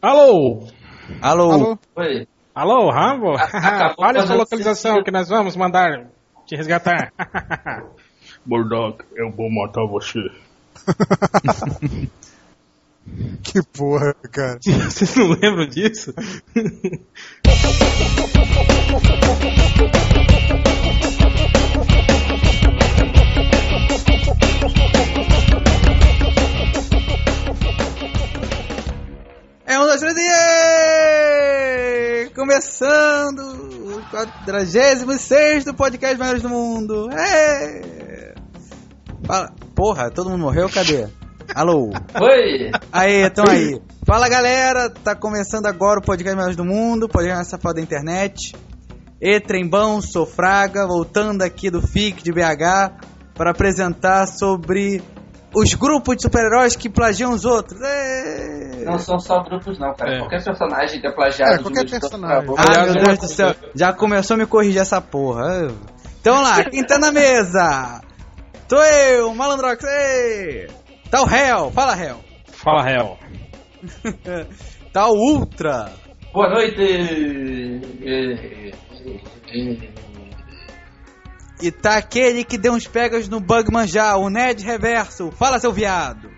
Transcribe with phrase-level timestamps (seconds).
[0.00, 0.68] Alô?
[1.20, 1.50] Alô?
[1.50, 1.78] Alô?
[1.96, 2.28] Oi.
[2.54, 3.34] Alô, Rambo?
[3.34, 5.04] acabou Fale a sua localização sentido.
[5.04, 6.08] que nós vamos mandar
[6.46, 7.12] te resgatar.
[8.46, 10.20] Murdoch, eu vou matar você.
[13.42, 14.58] Que porra, cara.
[14.62, 16.12] Vocês não lembram disso?
[32.34, 37.10] Começando o 46 do podcast Maiores do Mundo.
[37.10, 38.34] É.
[39.24, 39.52] Fala.
[39.74, 40.68] Porra, todo mundo morreu?
[40.68, 41.08] Cadê?
[41.54, 41.90] Alô?
[42.20, 42.70] Oi.
[42.92, 43.80] Aí, então aí.
[44.06, 48.54] Fala galera, tá começando agora o podcast Maiores do Mundo, podcast mais safado da internet.
[49.20, 52.92] E Trembão, sou Fraga, voltando aqui do FIC de BH
[53.34, 55.02] para apresentar sobre
[55.54, 57.80] os grupos de super-heróis que plagiam os outros.
[57.80, 58.84] Ê!
[58.84, 60.16] Não são só grupos, não, cara.
[60.16, 60.18] É.
[60.18, 62.54] Qualquer personagem que é plagiado É, qualquer personagem.
[62.56, 65.68] Aliás, meu Deus do céu, já começou a me corrigir essa porra.
[66.20, 68.00] Então lá, quem tá na mesa?
[68.68, 70.68] Tô eu, Malandrox, ei!
[71.10, 72.18] Tá o Hell, fala Hell.
[72.46, 73.18] Fala, Hel.
[74.92, 75.92] Tá o Ultra.
[76.32, 76.80] Boa noite.
[81.60, 85.30] E tá aquele que deu uns pegas no Bugman já, o Ned Reverso.
[85.32, 86.30] Fala, seu viado.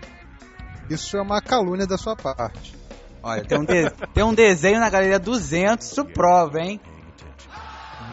[0.89, 2.75] Isso é uma calúnia da sua parte.
[3.23, 6.79] Olha, tem um, de- tem um desenho na galeria 200, isso prova, hein?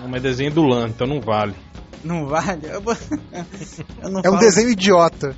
[0.01, 1.55] Não, mas desenho do LAN, então não vale.
[2.05, 2.61] Não vale?
[2.71, 2.95] Eu, vou-
[4.03, 5.35] eu não É um falo- desenho idiota.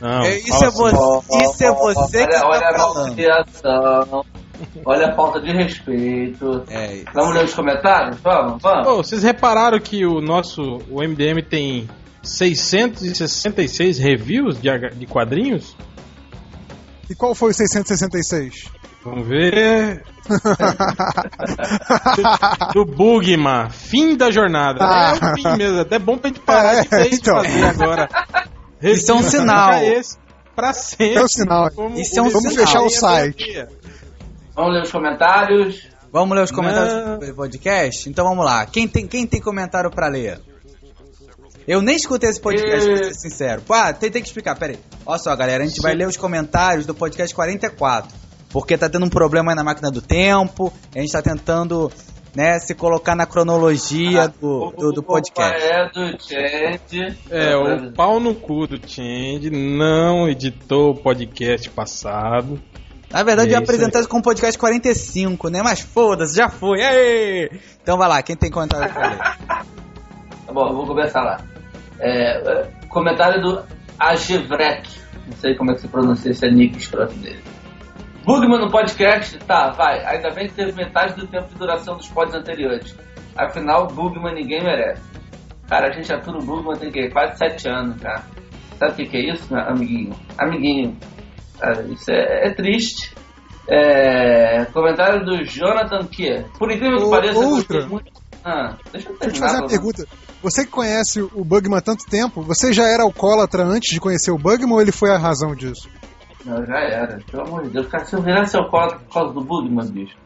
[0.00, 0.76] Não, É, isso, é assim.
[0.78, 3.06] você, ó, isso é você que olha, olha tá a falando.
[3.06, 4.24] malcriação.
[4.84, 6.62] Olha a falta de respeito.
[6.68, 8.18] É, Vamos ler os comentários?
[8.20, 8.86] Vamos, vamos.
[9.08, 11.88] Vocês repararam que o nosso o MDM tem
[12.22, 15.76] 666 reviews de, de quadrinhos?
[17.10, 18.70] E qual foi o 666?
[19.04, 20.04] Vamos ver.
[22.72, 24.78] Do Bugman, fim da jornada.
[24.84, 25.14] Ah.
[25.20, 27.42] É o fim mesmo, até bom pra gente parar É, de vez então.
[27.42, 28.08] de fazer agora.
[28.80, 29.74] Isso é um sinal.
[29.82, 30.16] Esse
[30.54, 31.16] pra sempre.
[31.16, 31.70] É o sinal.
[31.72, 32.42] Como Isso é um desenho sinal.
[32.42, 33.66] Vamos fechar o da site.
[34.54, 35.88] Vamos ler os comentários.
[36.12, 37.18] Vamos ler os comentários Não.
[37.18, 38.08] do podcast?
[38.08, 38.66] Então vamos lá.
[38.66, 40.40] Quem tem, quem tem comentário pra ler?
[41.66, 43.62] Eu nem escutei esse podcast, pra ser sincero.
[43.70, 44.78] Ah, tem, tem que explicar, pera aí.
[45.06, 48.12] Olha só, galera, a gente vai ler os comentários do podcast 44.
[48.50, 50.72] Porque tá tendo um problema aí na máquina do tempo.
[50.94, 51.90] A gente tá tentando,
[52.34, 55.64] né, se colocar na cronologia do, do, do podcast.
[55.64, 57.16] É do Change.
[57.30, 62.60] É, o pau no cu do Change não editou o podcast passado.
[63.12, 65.62] Na verdade, eu ia É isso apresentar isso como podcast 45, né?
[65.62, 66.82] Mas foda-se, já foi.
[66.82, 67.50] Aê!
[67.82, 69.62] Então vai lá, quem tem comentário pra ler?
[70.44, 71.40] Tá bom, eu vou começar lá.
[72.00, 73.62] É, é, comentário do
[73.98, 74.90] Agevrek.
[75.26, 77.42] Não sei como é que se pronuncia esse nick escroto dele.
[78.24, 79.38] Bugman no podcast?
[79.38, 80.04] Tá, vai.
[80.04, 82.94] Ainda bem que teve metade do tempo de duração dos pods anteriores.
[83.36, 85.02] Afinal, Bugman ninguém merece.
[85.68, 88.22] Cara, a gente atura o Bugman tem que quase sete anos, cara.
[88.78, 90.14] Sabe o que, que é isso, amiguinho?
[90.36, 90.96] Amiguinho.
[91.62, 93.14] Cara, isso é, é triste.
[93.68, 97.86] É, comentário do Jonathan que Por incrível que pareça, eu outra.
[97.86, 98.10] muito.
[98.44, 100.04] Ah, deixa eu Deixa eu te terminar, fazer uma pergunta.
[100.42, 104.32] Você que conhece o Bugman há tanto tempo, você já era alcoólatra antes de conhecer
[104.32, 105.88] o Bugman ou ele foi a razão disso?
[106.44, 107.20] Não, já era.
[107.30, 110.16] Pelo amor de Deus, cara, se eu virasse alcoólatra por causa do Bugman, bicho.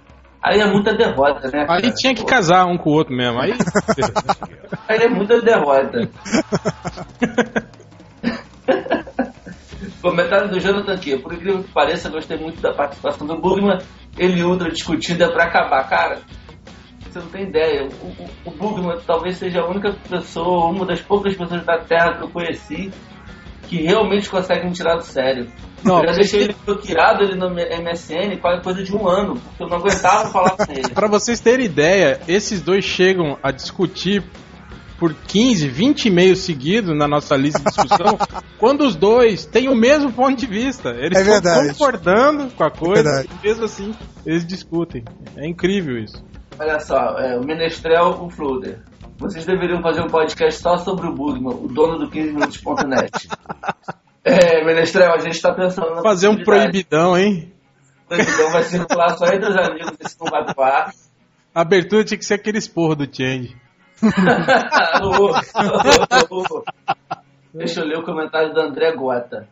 [0.43, 1.67] Aí é muita derrota, né?
[1.69, 1.95] Aí cara?
[1.95, 3.39] tinha que casar um com o outro mesmo.
[3.39, 3.53] Aí.
[4.89, 6.09] Aí é muita derrota.
[10.11, 11.19] Comentário do Jonathan aqui.
[11.19, 13.79] Por incrível que pareça, gostei muito da participação do Bugman.
[14.17, 15.89] Ele e Ultra é pra acabar.
[15.89, 16.21] Cara,
[17.11, 17.89] você não tem ideia.
[18.01, 22.19] O, o, o Bugman talvez seja a única pessoa, uma das poucas pessoas da Terra
[22.19, 22.93] que eu conheci
[23.69, 25.49] que realmente consegue me tirar do sério.
[25.83, 29.63] Não, eu já deixei ele bloqueado ele no MSN quase coisa de um ano, porque
[29.63, 30.89] eu não aguentava falar com ele.
[30.89, 34.23] Pra vocês terem ideia, esses dois chegam a discutir
[34.99, 38.19] por 15, 20 e-mails seguidos na nossa lista de discussão,
[38.59, 40.91] quando os dois têm o mesmo ponto de vista.
[40.91, 41.69] Eles É estão verdade.
[41.71, 43.29] concordando com a coisa Verdade.
[43.43, 45.05] e mesmo assim eles discutem.
[45.37, 46.25] É incrível isso.
[46.59, 48.81] Olha só, é, o Menestrel, o Fluder.
[49.19, 53.29] Vocês deveriam fazer um podcast só sobre o Bugman, o dono do 15minutos.net.
[54.25, 57.53] é, Menestrel, a gente tá pensando na Fazer um proibidão, hein?
[58.09, 60.45] Proibidão vai circular só entre os amigos, esse não vai.
[61.55, 63.57] A abertura tinha que ser aquele esporro do Change.
[67.55, 69.49] Deixa eu ler o comentário do André Gota.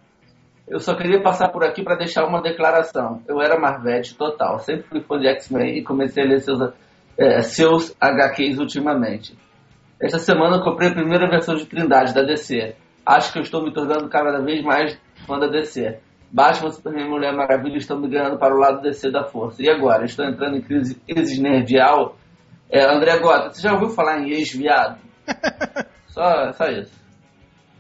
[0.67, 3.23] Eu só queria passar por aqui para deixar uma declaração.
[3.29, 6.58] Eu era Marvete total, sempre fui fã de X-Men e comecei a ler seus,
[7.19, 9.37] é, seus HQs ultimamente.
[10.00, 12.75] Esta semana eu comprei a primeira versão de Trindade da DC.
[13.05, 15.99] Acho que eu estou me tornando cada vez mais fã da DC.
[16.32, 19.62] Batman, Superman e Mulher Maravilha estão migrando para o lado DC da força.
[19.62, 20.05] E agora?
[20.05, 22.17] Estão entrando em crise existencial?
[22.75, 24.99] É, André Gota, você já ouviu falar em ex-viado?
[26.09, 26.93] só, só isso.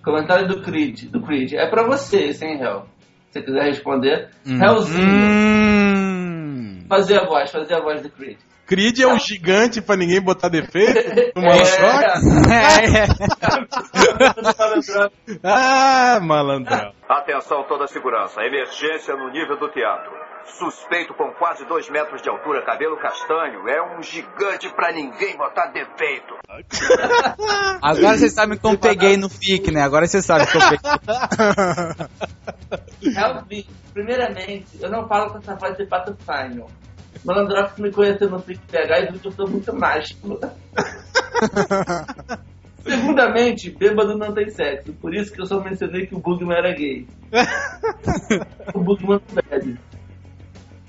[0.04, 1.10] Comentário do Creed.
[1.10, 1.54] Do Creed.
[1.54, 2.86] É pra você, sem Hell.
[3.32, 4.30] Se você quiser responder.
[4.46, 5.08] Hellzinho.
[5.08, 6.84] Hum.
[6.88, 8.38] Fazer a voz, fazer a voz do Creed.
[8.66, 10.94] Creed é um gigante pra ninguém botar defeito
[11.34, 11.48] no É.
[11.50, 12.04] Monoshock?
[15.42, 16.92] Ah, malandrão.
[17.08, 18.40] Atenção toda a segurança.
[18.42, 20.12] Emergência no nível do teatro.
[20.46, 23.66] Suspeito com quase dois metros de altura, cabelo castanho.
[23.68, 26.34] É um gigante pra ninguém botar defeito.
[27.82, 29.82] Agora vocês sabem que eu peguei no FIC, né?
[29.82, 30.78] Agora vocês sabem que eu peguei.
[33.16, 33.84] Hellzinho.
[33.92, 36.66] Primeiramente, eu não falo com essa voz de patrocínio.
[37.24, 40.38] Malandrox me conheceu no Freak PH e viu que eu sou muito mágico.
[42.82, 44.92] Segundamente, bêbado não tem sexo.
[44.94, 47.06] Por isso que eu só mencionei que o Bugman era gay.
[48.74, 49.78] o Bugman não bebe.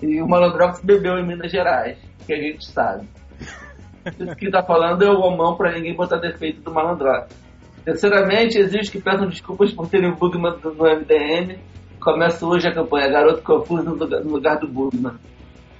[0.01, 3.07] E o Malandrox bebeu em Minas Gerais, que a gente sabe.
[4.19, 7.33] Isso que tá falando é o homão pra ninguém botar defeito do Malandrox.
[7.83, 11.59] Terceiramente, exige que peçam desculpas por terem o Bugman no MDM.
[11.99, 15.13] Começa hoje a campanha Garoto Confuso no lugar, no lugar do Bugman.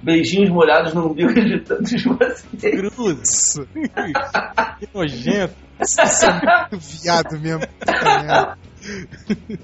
[0.02, 2.92] Beijinhos molhados no umbigo de tantos vocês.
[2.94, 3.54] Cruz.
[4.78, 5.54] que nojento.
[5.80, 7.62] Isso é muito viado mesmo.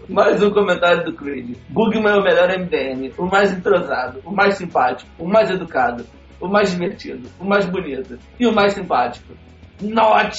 [0.08, 1.56] Mais um comentário do Creed.
[1.68, 6.06] Bugman é o melhor MDM, o mais entrosado, o mais simpático, o mais educado,
[6.40, 9.34] o mais divertido, o mais bonito e o mais simpático.
[9.80, 10.36] Not!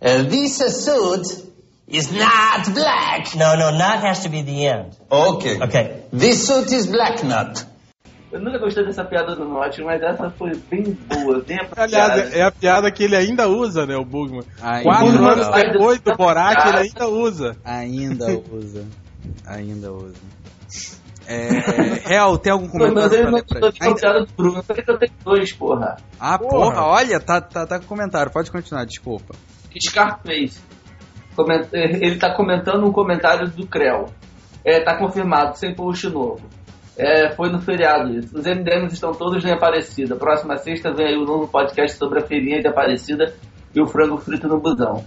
[0.00, 1.46] Uh, this suit
[1.88, 3.36] is not black.
[3.36, 4.96] No, no, not has to be the end.
[5.10, 5.58] Okay.
[5.60, 6.02] Okay.
[6.12, 7.64] This suit is black nut.
[8.32, 12.36] Eu nunca gostei dessa piada do Not, mas essa foi bem boa, bem Aliás, apropriada.
[12.36, 14.42] é a piada que ele ainda usa, né, o Bugman.
[14.60, 17.56] Ainda, Quatro Bugman anos depois do Borat, ele ainda usa.
[17.64, 18.84] ainda usa.
[19.46, 20.14] Ainda usa.
[21.28, 23.58] É, Real, tem algum comentário pra não ler pra
[23.88, 25.96] uma piada do Bruno, só que eu tenho dois, porra.
[26.20, 28.30] Ah, porra, olha, tá, tá, tá com comentário.
[28.32, 29.34] Pode continuar, desculpa.
[29.80, 30.60] Scarface.
[31.72, 34.06] Ele tá comentando um comentário do Creu.
[34.64, 36.40] É, tá confirmado, sem post novo.
[36.98, 38.36] É, foi no feriado isso.
[38.36, 40.16] Os MDMs estão todos em Aparecida.
[40.16, 43.34] Próxima sexta vem aí o novo podcast sobre a feirinha de Aparecida
[43.74, 45.04] e o frango frito no busão.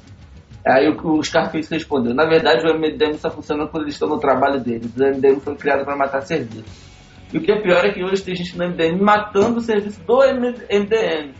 [0.67, 4.19] Aí o, o Scarface respondeu: Na verdade, o MDM só funciona quando eles estão no
[4.19, 4.95] trabalho deles.
[4.95, 6.89] O MDM foi criado para matar serviço.
[7.33, 10.03] E o que é pior é que hoje tem gente no MDM matando o serviço
[10.03, 11.33] do MDM.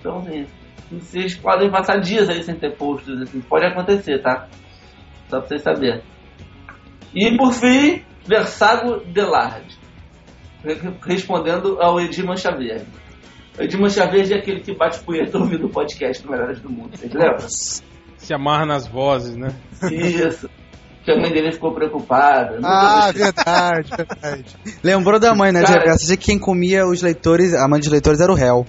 [0.00, 0.46] Então, assim,
[0.90, 4.48] vocês podem passar dias aí sem ter posts, assim, pode acontecer, tá?
[5.28, 6.02] Só pra vocês saberem.
[7.14, 9.66] E por fim, Versago Delard.
[10.64, 12.86] Re- Respondendo ao Edir Mancha Verde.
[13.58, 16.70] O Edir Mancha Verde é aquele que bate punheta ouvindo o podcast do Melhores do
[16.70, 17.46] Mundo, vocês lembram?
[17.48, 19.48] Se amarra nas vozes, né?
[19.92, 20.48] Isso.
[21.04, 22.58] Que a mãe dele ficou preocupada.
[22.64, 24.56] Ah, verdade, verdade.
[24.82, 25.94] Lembrou da mãe, né, Cara-?
[25.96, 28.66] De que quem comia os leitores, a mãe dos leitores era o réu.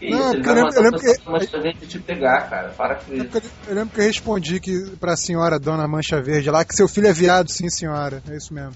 [0.00, 1.98] Que isso, Não, ele porque vai eu lembro- matar eu lembro que- Mancha Verde te
[2.00, 2.68] pegar, cara.
[2.70, 3.28] Para com isso.
[3.68, 7.06] Eu lembro que eu respondi que pra senhora Dona Mancha Verde lá que seu filho
[7.06, 8.22] é viado, sim, senhora.
[8.28, 8.72] É isso mesmo.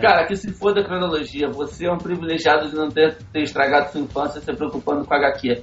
[0.00, 3.90] Cara, que se for da cronologia, você é um privilegiado de não ter, ter estragado
[3.92, 5.62] sua infância se preocupando com HQ.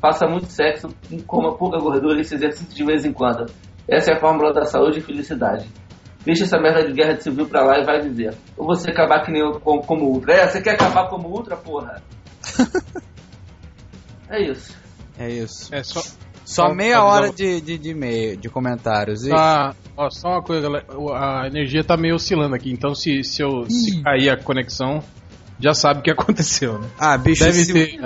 [0.00, 0.88] Faça muito sexo,
[1.26, 3.46] coma pouca gordura e se exercite de vez em quando.
[3.88, 5.66] Essa é a fórmula da saúde e felicidade.
[6.24, 8.34] Deixa essa merda de guerra civil pra lá e vai viver.
[8.56, 10.34] Ou você acabar que nem eu, como, como Ultra.
[10.34, 12.02] É, você quer acabar como Ultra, porra?
[14.32, 14.76] é isso.
[15.18, 15.74] É isso.
[15.74, 16.00] É só.
[16.44, 19.24] Só Só meia hora de, de, de, e-mail- de comentários.
[19.24, 19.30] E...
[19.30, 20.66] Tá, ó, só uma coisa,
[21.14, 25.00] A energia tá meio oscilando aqui, então se, se, eu, se cair a conexão,
[25.60, 26.88] já sabe o que aconteceu, né?
[26.98, 28.00] Ah, bicho, Deve se, ter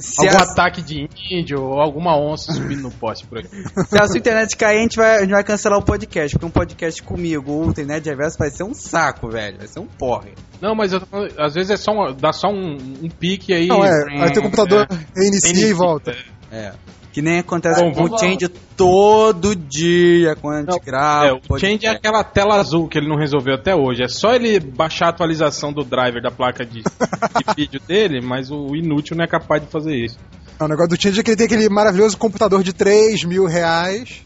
[0.00, 3.48] se, algum a, ataque de índio ou alguma onça subindo no poste por aqui.
[3.88, 6.34] se a sua internet cair, a gente, vai, a gente vai cancelar o podcast.
[6.34, 9.58] Porque um podcast comigo, o Internet Reverso, vai ser um saco, velho.
[9.58, 10.32] Vai ser um porre.
[10.60, 11.00] Não, mas eu
[11.38, 13.66] às vezes é só uma- dá só um, um pique aí.
[13.66, 13.90] Não, é,
[14.22, 15.68] aí teu computador reinicia Inicia.
[15.68, 16.14] e volta.
[16.52, 16.72] É.
[17.12, 21.26] Que nem acontece Bom, com o Change todo dia quando a gente Não, grava.
[21.26, 24.04] É, o change é aquela tela azul que ele não resolveu até hoje.
[24.04, 26.84] É só ele baixar a atualização do driver da placa de, de
[27.56, 30.18] vídeo dele, mas o inútil não é capaz de fazer isso.
[30.58, 33.46] Não, o negócio do Change é que ele tem aquele maravilhoso computador de 3 mil
[33.46, 34.22] reais.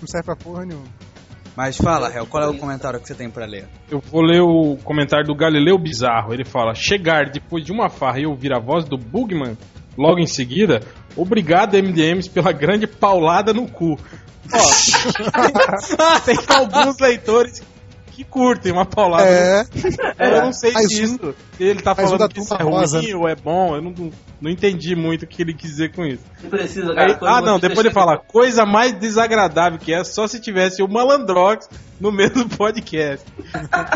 [0.00, 0.86] Não serve pra porra nenhuma.
[1.56, 3.68] Mas fala, Réu, qual é o comentário que você tem pra ler?
[3.88, 6.34] Eu vou ler o comentário do Galileu Bizarro.
[6.34, 9.56] Ele fala: Chegar depois de uma farra e ouvir a voz do Bugman
[9.96, 10.80] logo em seguida,
[11.16, 13.98] obrigado MDMs pela grande paulada no cu.
[14.52, 17.62] Ó, tem alguns leitores
[18.12, 19.26] que curtem uma paulada.
[19.28, 19.64] É,
[20.20, 21.34] Eu não sei Mas disso.
[21.58, 23.74] Ele tá falando que isso é rosa, ruim ou é bom.
[23.74, 23.92] Eu não,
[24.40, 26.22] não entendi muito o que ele quis dizer com isso.
[26.42, 27.18] Não precisa, Aí- cara.
[27.22, 31.68] ah, não, depois ele fala, coisa mais desagradável que é só se tivesse o Malandrox
[32.00, 33.26] no mesmo podcast.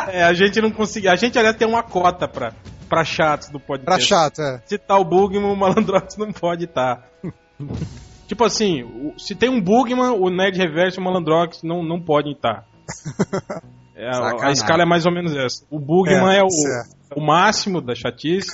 [0.08, 1.12] é, a gente não conseguia.
[1.12, 2.52] A gente, aliás, tem uma cota pra,
[2.88, 3.84] pra chatos do podcast.
[3.84, 4.62] pra chato, é.
[4.66, 7.06] Se tá o Bugman, o Malandrox não pode estar.
[8.26, 12.00] tipo assim, o- se tem um Bugman, o Nerd Reverso e o Malandrox não, não
[12.00, 12.66] podem estar.
[14.00, 14.08] É,
[14.46, 15.64] a, escala é mais ou menos essa.
[15.68, 16.96] O Bugman é, É, o, certo.
[17.16, 18.46] o máximo da chatice.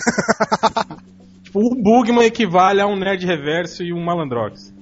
[1.45, 4.73] tipo, o Bugman equivale a um Nerd Reverso e um Malandrox.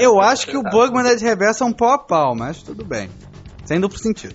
[0.00, 2.84] Eu acho que o Bugman da de reversa é um pau a pau, mas tudo
[2.84, 3.08] bem.
[3.64, 4.34] Sem duplo sentido.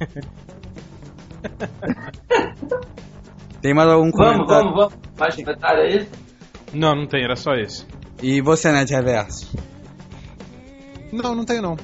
[3.61, 4.73] Tem mais algum Vamos, comentário?
[4.73, 4.93] vamos, vamos.
[5.19, 6.07] Mais comentário aí?
[6.73, 7.85] Não, não tem, era só esse.
[8.21, 9.51] E você, né, de reverso?
[11.11, 11.77] Não, não tenho não.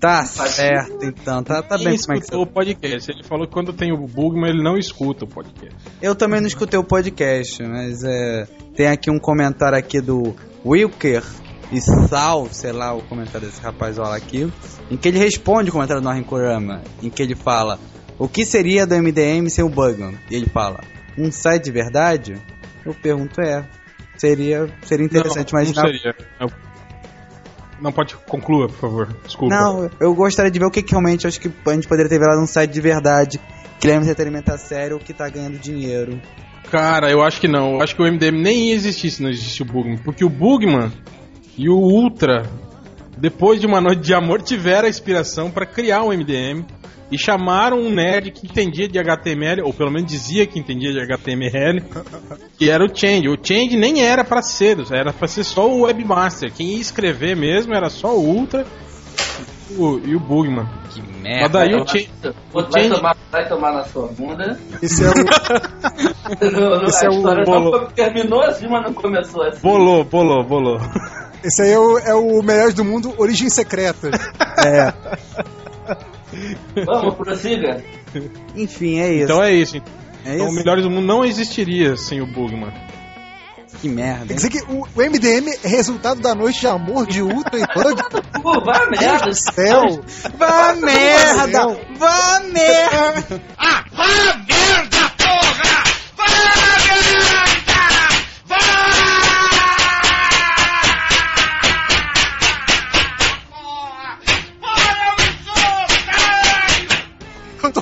[0.00, 1.42] Tá certo, então.
[1.42, 2.50] Tá, tá Quem bem como é que escutou você...
[2.50, 3.10] o podcast?
[3.10, 5.74] Ele falou que quando tem o Bugman, ele não escuta o podcast.
[6.02, 8.46] Eu também não escutei o podcast, mas é...
[8.74, 11.22] Tem aqui um comentário aqui do Wilker
[11.72, 14.52] e Sal, sei lá o comentário desse rapaz olha aqui,
[14.90, 17.78] em que ele responde o comentário do Norrin Kurama, em que ele fala
[18.18, 20.16] o que seria do MDM sem o Bugman?
[20.30, 20.80] E ele fala,
[21.18, 22.36] um site de verdade?
[22.84, 23.64] Eu pergunto, é.
[24.16, 25.82] Seria, seria interessante não, imaginar.
[25.82, 26.14] Não seria.
[26.40, 26.48] Não,
[27.80, 29.16] não pode conclua, por favor.
[29.24, 29.54] Desculpa.
[29.54, 32.18] Não, eu gostaria de ver o que, que realmente acho que a gente poderia ter
[32.18, 33.40] virado um site de verdade,
[33.78, 36.20] que leva entretenimento a sério, que tá ganhando dinheiro.
[36.70, 37.74] Cara, eu acho que não.
[37.74, 39.98] Eu acho que o MDM nem ia existir se não existisse o Bugman.
[39.98, 40.90] Porque o Bugman
[41.56, 42.44] e o Ultra,
[43.16, 46.64] depois de uma noite de amor, tiveram a inspiração para criar um MDM
[47.10, 51.00] e chamaram um nerd que entendia de HTML, ou pelo menos dizia que entendia de
[51.00, 51.82] HTML,
[52.58, 53.28] que era o Change.
[53.28, 56.52] O Change nem era para ser, era para ser só o Webmaster.
[56.52, 58.66] Quem ia escrever mesmo era só o Ultra
[59.70, 60.66] e o, e o Bugman.
[60.90, 61.58] Que Mas merda.
[61.60, 62.10] daí o Vai, Change.
[62.22, 62.32] vai,
[62.64, 64.58] o Change- tomar, vai tomar na sua bunda.
[64.82, 65.14] Esse é o,
[66.50, 67.86] Não, a é o história bolo.
[67.94, 69.60] terminou assim, mas não começou assim.
[69.62, 70.78] Bolou, bolou, bolou.
[71.44, 74.10] esse aí é o, é o Melhores do Mundo Origem Secreta.
[74.66, 74.92] É.
[76.84, 77.82] Vamos, prossiga.
[78.54, 79.24] Enfim, é isso.
[79.24, 79.76] Então é isso.
[80.24, 80.56] é Então, o isso.
[80.56, 82.72] Melhores do Mundo não existiria sem o Bugman.
[83.80, 84.26] Que merda.
[84.26, 87.66] Quer dizer que o, o MDM é resultado da noite de amor de Ultra e
[87.66, 88.02] Bug.
[88.42, 89.32] Pô, a merda.
[89.32, 90.02] Céu!
[90.38, 91.78] Vá merda!
[91.98, 93.42] Vá merda!
[93.58, 94.36] Eu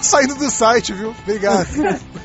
[0.04, 1.14] tô saindo do site, viu?
[1.23, 1.66] Obrigado.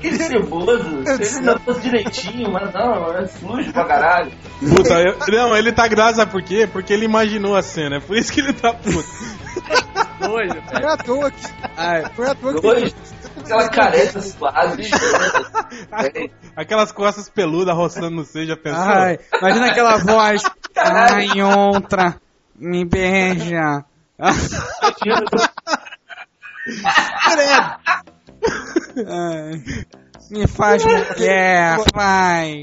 [0.00, 1.02] Que ceboso.
[1.06, 4.30] Ele não fosse direitinho, mas não, é sujo pra caralho.
[4.60, 6.68] Puta, eu- não, ele tá graça por quê?
[6.70, 9.02] Porque ele imaginou a cena, é por isso que ele tá puto.
[10.18, 11.46] Foi à toa que.
[11.74, 12.60] Ai, Foi à toa que.
[12.60, 12.94] Dois,
[13.38, 14.90] aquela careta suave.
[16.54, 18.82] Aquelas costas peludas roçando no seio, já pensou?
[18.82, 20.42] ai, imagina aquela voz.
[20.76, 22.16] Ai, outra,
[22.56, 23.86] me beija.
[30.30, 32.60] Me faz mulher, vai.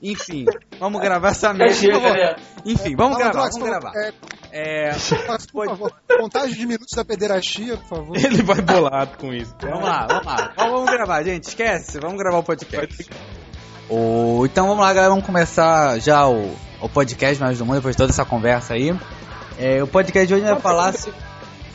[0.00, 0.44] Enfim,
[0.78, 1.74] vamos gravar essa merda.
[2.64, 3.92] Enfim, vamos gravar, vamos gravar.
[3.96, 4.12] É,
[4.50, 4.90] É,
[5.52, 8.16] por favor, contagem de minutos da pederastia, por favor.
[8.16, 9.54] Ele vai bolado com isso.
[9.60, 10.52] Vamos lá, vamos lá.
[10.56, 11.44] Vamos, vamos gravar, gente.
[11.44, 13.10] Esquece, vamos gravar o podcast.
[13.90, 15.10] O, então vamos lá, galera.
[15.10, 18.94] Vamos começar já o, o podcast mais do mundo depois de toda essa conversa aí.
[19.58, 20.92] É, o podcast de hoje vai falar.
[20.92, 21.12] se-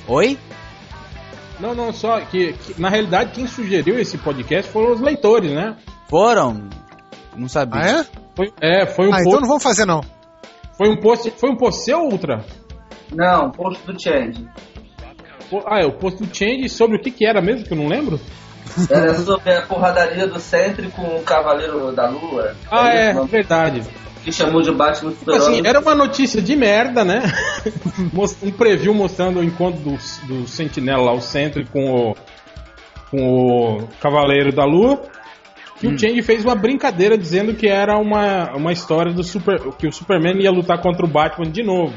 [0.08, 0.38] Oi?
[1.64, 5.78] Não, não, só que, que, na realidade quem sugeriu esse podcast foram os leitores, né?
[6.10, 6.68] Foram?
[7.38, 7.80] Não sabia.
[7.80, 8.06] Ah, é?
[8.36, 10.02] Foi, é, foi um Ah, então post, não vamos fazer, não.
[10.78, 12.44] foi um post, foi um post seu, Ultra?
[13.14, 14.46] Não, posto do Change.
[15.66, 17.88] Ah, é o post do Change sobre o que que era mesmo, que eu não
[17.88, 18.20] lembro?
[18.90, 22.56] Era sobre a porradaria do Sentry com o Cavaleiro da Lua.
[22.72, 23.26] Ah, é, não?
[23.26, 23.84] verdade.
[24.24, 27.24] Que chamou de Batman Tipo Super assim, era uma notícia de merda, né?
[28.42, 32.16] Um preview mostrando o encontro do, do Sentinela lá, o Sentry com o,
[33.12, 35.02] com o Cavaleiro da Lua.
[35.80, 39.60] Que o Change fez uma brincadeira dizendo que era uma, uma história do Super.
[39.78, 41.94] que o Superman ia lutar contra o Batman de novo.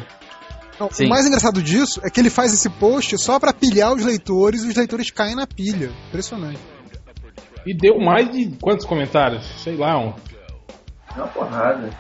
[0.79, 4.05] Não, o mais engraçado disso é que ele faz esse post só pra pilhar os
[4.05, 5.91] leitores e os leitores caem na pilha.
[6.09, 6.59] Impressionante.
[7.67, 9.45] E deu mais de quantos comentários?
[9.63, 10.13] Sei lá, um,
[11.17, 11.91] É uma porrada.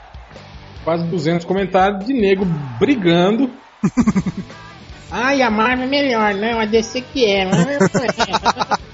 [0.84, 2.44] quase 200 comentários de nego
[2.78, 3.50] brigando.
[5.10, 7.44] Ai, a Marvel é melhor, não, a DC que é.
[7.44, 7.48] É.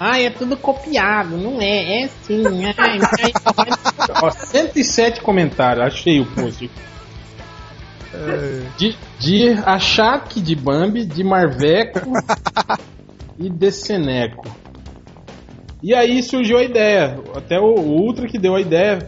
[0.00, 2.42] Ai, é tudo copiado, não é, é sim.
[2.64, 2.98] Ai, ai,
[4.20, 6.68] Ó, 107 comentários, achei o post.
[8.76, 12.12] De, de Achaque, de Bambi, de Marveco
[13.38, 14.44] e de Seneco.
[15.82, 17.18] E aí surgiu a ideia.
[17.34, 18.98] Até o, Ultra que deu a ideia,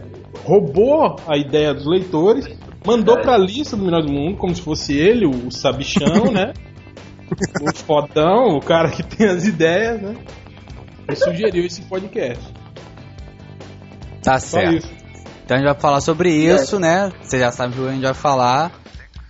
[0.43, 2.47] roubou a ideia dos leitores,
[2.85, 6.53] mandou pra lista do Melhor do Mundo, como se fosse ele, o sabichão, né?
[7.61, 10.15] O fodão, o cara que tem as ideias, né?
[11.09, 12.43] E sugeriu esse podcast.
[14.21, 14.77] Tá Só certo.
[14.77, 14.91] isso.
[15.43, 17.11] Então a gente vai falar sobre isso, né?
[17.21, 18.71] Você já sabe o que a gente vai falar.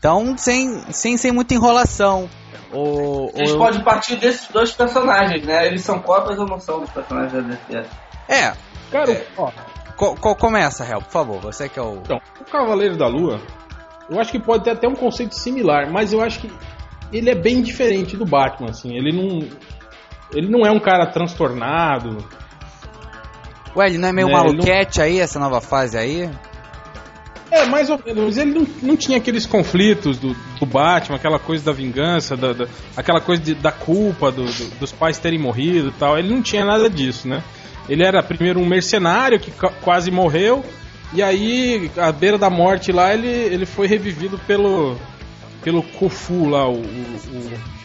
[0.06, 2.30] Então, sem, sem, sem muita enrolação.
[2.72, 5.66] O, A gente o- pode partir desses dois personagens, né?
[5.66, 7.90] Eles são cópias ou não são dos personagens da DC?
[8.30, 8.54] É,
[8.92, 9.50] Cara, ó,
[9.98, 11.40] co- co- começa, Hel, por favor.
[11.42, 11.96] Você que é o.
[12.04, 13.42] Então, o Cavaleiro da Lua,
[14.10, 16.52] eu acho que pode ter até um conceito similar, mas eu acho que
[17.12, 18.96] ele é bem diferente do Batman, assim.
[18.96, 19.40] Ele não.
[20.34, 22.18] Ele não é um cara transtornado.
[23.76, 26.30] Ué, ele não é meio É, ele maluquete aí, essa nova fase aí?
[27.56, 28.38] É, mais ou menos.
[28.38, 32.68] Ele não, não tinha aqueles conflitos do, do Batman, aquela coisa da vingança, da, da-
[32.98, 36.18] aquela coisa de- da culpa do- do- dos pais terem morrido e tal.
[36.18, 37.42] Ele não tinha nada disso, né?
[37.88, 40.66] Ele era primeiro um mercenário que quase morreu,
[41.14, 44.98] e aí, à beira da morte lá, ele, ele foi revivido pelo,
[45.64, 47.76] pelo Khufu lá, o, o-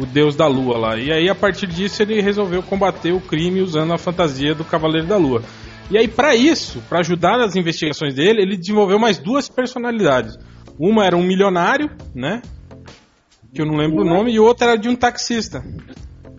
[0.00, 0.96] o deus da lua lá.
[0.96, 5.06] E aí, a partir disso, ele resolveu combater o crime usando a fantasia do Cavaleiro
[5.08, 5.42] da Lua.
[5.90, 10.36] E aí, pra isso, pra ajudar nas investigações dele, ele desenvolveu mais duas personalidades.
[10.78, 12.42] Uma era um milionário, né?
[13.54, 15.64] Que eu não lembro o nome, e outra era de um taxista.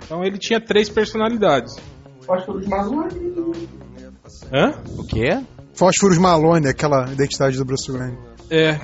[0.03, 1.75] Então ele tinha três personalidades.
[2.21, 3.33] Fósforos Malone.
[4.53, 4.73] Hã?
[4.97, 5.39] O quê?
[5.73, 8.17] Fósforos Malone, aquela identidade do Bruce Wayne.
[8.49, 8.79] É.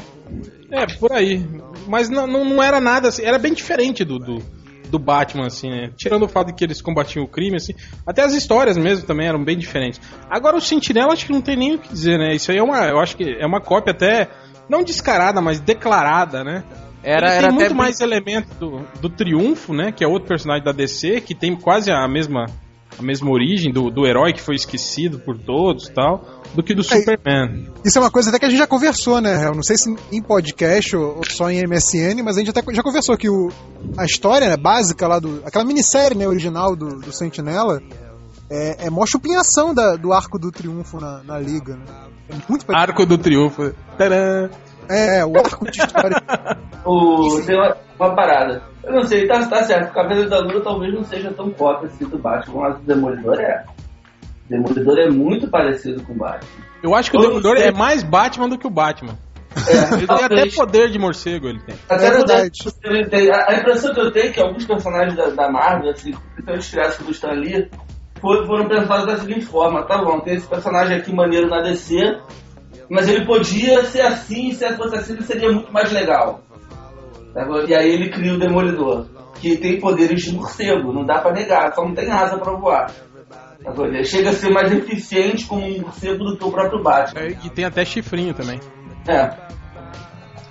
[0.72, 1.46] É, por aí.
[1.88, 3.24] Mas não, não, não era nada assim.
[3.24, 4.42] Era bem diferente do, do,
[4.98, 5.92] do Batman, assim, né?
[5.96, 7.74] Tirando o fato de que eles combatiam o crime, assim.
[8.08, 10.00] Até as histórias mesmo também eram bem diferentes.
[10.30, 12.34] Agora o Sentinela acho que não tem nem o que dizer, né?
[12.34, 12.86] Isso aí é uma.
[12.86, 14.30] Eu acho que é uma cópia até.
[14.68, 16.64] Não descarada, mas declarada, né?
[17.04, 19.92] Era, Ele era tem até muito mais elementos do, do Triunfo, né?
[19.92, 22.46] Que é outro personagem da DC, que tem quase a mesma,
[22.98, 26.74] a mesma origem do, do herói que foi esquecido por todos e tal, do que
[26.74, 27.68] do Superman.
[27.84, 29.54] Isso é uma coisa até que a gente já conversou, né, Hel?
[29.54, 33.18] Não sei se em podcast ou só em MSN, mas a gente até já conversou
[33.18, 33.50] que o,
[33.98, 35.42] a história né, básica lá do.
[35.46, 37.82] aquela minissérie né, original do, do Sentinela
[38.50, 41.86] é, é mó chupinhação da, do arco do triunfo na, na liga, né?
[42.30, 42.66] É muito.
[42.74, 43.72] Arco do Triunfo.
[43.98, 44.50] Tadã!
[44.90, 46.22] É, é, o arco de história.
[46.88, 48.62] O, tem uma, uma parada.
[48.84, 49.90] Eu não sei, tá, tá certo.
[49.90, 53.40] O Cavaleiro da Lua talvez não seja tão cópia assim do Batman, mas o Demolidor
[53.40, 53.66] é.
[54.46, 56.48] O Demolidor é muito parecido com o Batman.
[56.84, 59.18] Eu acho que o Demolidor é mais Batman do que o Batman.
[59.68, 60.56] É, Ele tem até talvez.
[60.56, 61.76] poder de morcego, ele tem.
[61.90, 62.52] Até É no verdade.
[63.10, 66.12] Tem- A a impressão que eu tenho é que alguns personagens da, da Marvel, assim,
[66.34, 67.68] principalmente criados do Stan Lee,
[68.22, 71.96] foram, foram pensados da seguinte forma: tá bom, tem esse personagem aqui maneiro na DC,
[72.90, 76.42] mas ele podia ser assim, se fosse assim, ele seria muito mais legal.
[77.34, 77.46] Tá?
[77.68, 81.74] E aí ele cria o Demolidor, que tem poderes de morcego, não dá pra negar,
[81.74, 82.92] só não tem asa pra voar.
[83.64, 83.74] Tá?
[83.84, 87.20] Ele chega a ser mais eficiente como um morcego do que o próprio Batman.
[87.22, 88.60] É, E tem até chifrinho também.
[89.08, 89.30] É.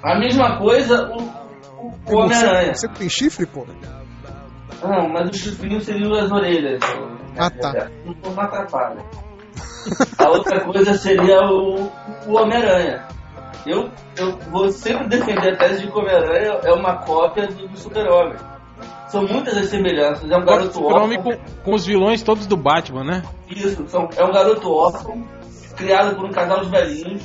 [0.03, 2.75] A mesma coisa o, o- o Homem-Aranha.
[2.75, 3.66] Você tem chifre, pô?
[4.83, 6.81] Não, mas o chifrinho seriam as orelhas.
[7.38, 7.88] Ah, tá.
[8.05, 9.03] Não, não atrapalha.
[10.18, 11.90] A outra coisa seria o,
[12.27, 13.07] o Homem-Aranha.
[13.66, 17.68] Eu, eu vou sempre defender a tese de que o Homem-Aranha é uma cópia do,
[17.68, 18.37] do Super-Homem.
[19.09, 20.29] São muitas as semelhanças.
[20.31, 21.23] É um garoto órfão.
[21.23, 23.23] com, com os vilões todos do Batman, né?
[23.49, 25.25] Isso, são, é um garoto órfão,
[25.77, 27.23] criado por um casal de velhinhos.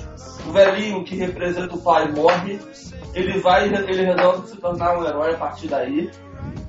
[0.48, 2.60] O velhinho que representa o pai morre.
[3.14, 6.12] Ele vai e ele resolve se tornar um herói a partir daí.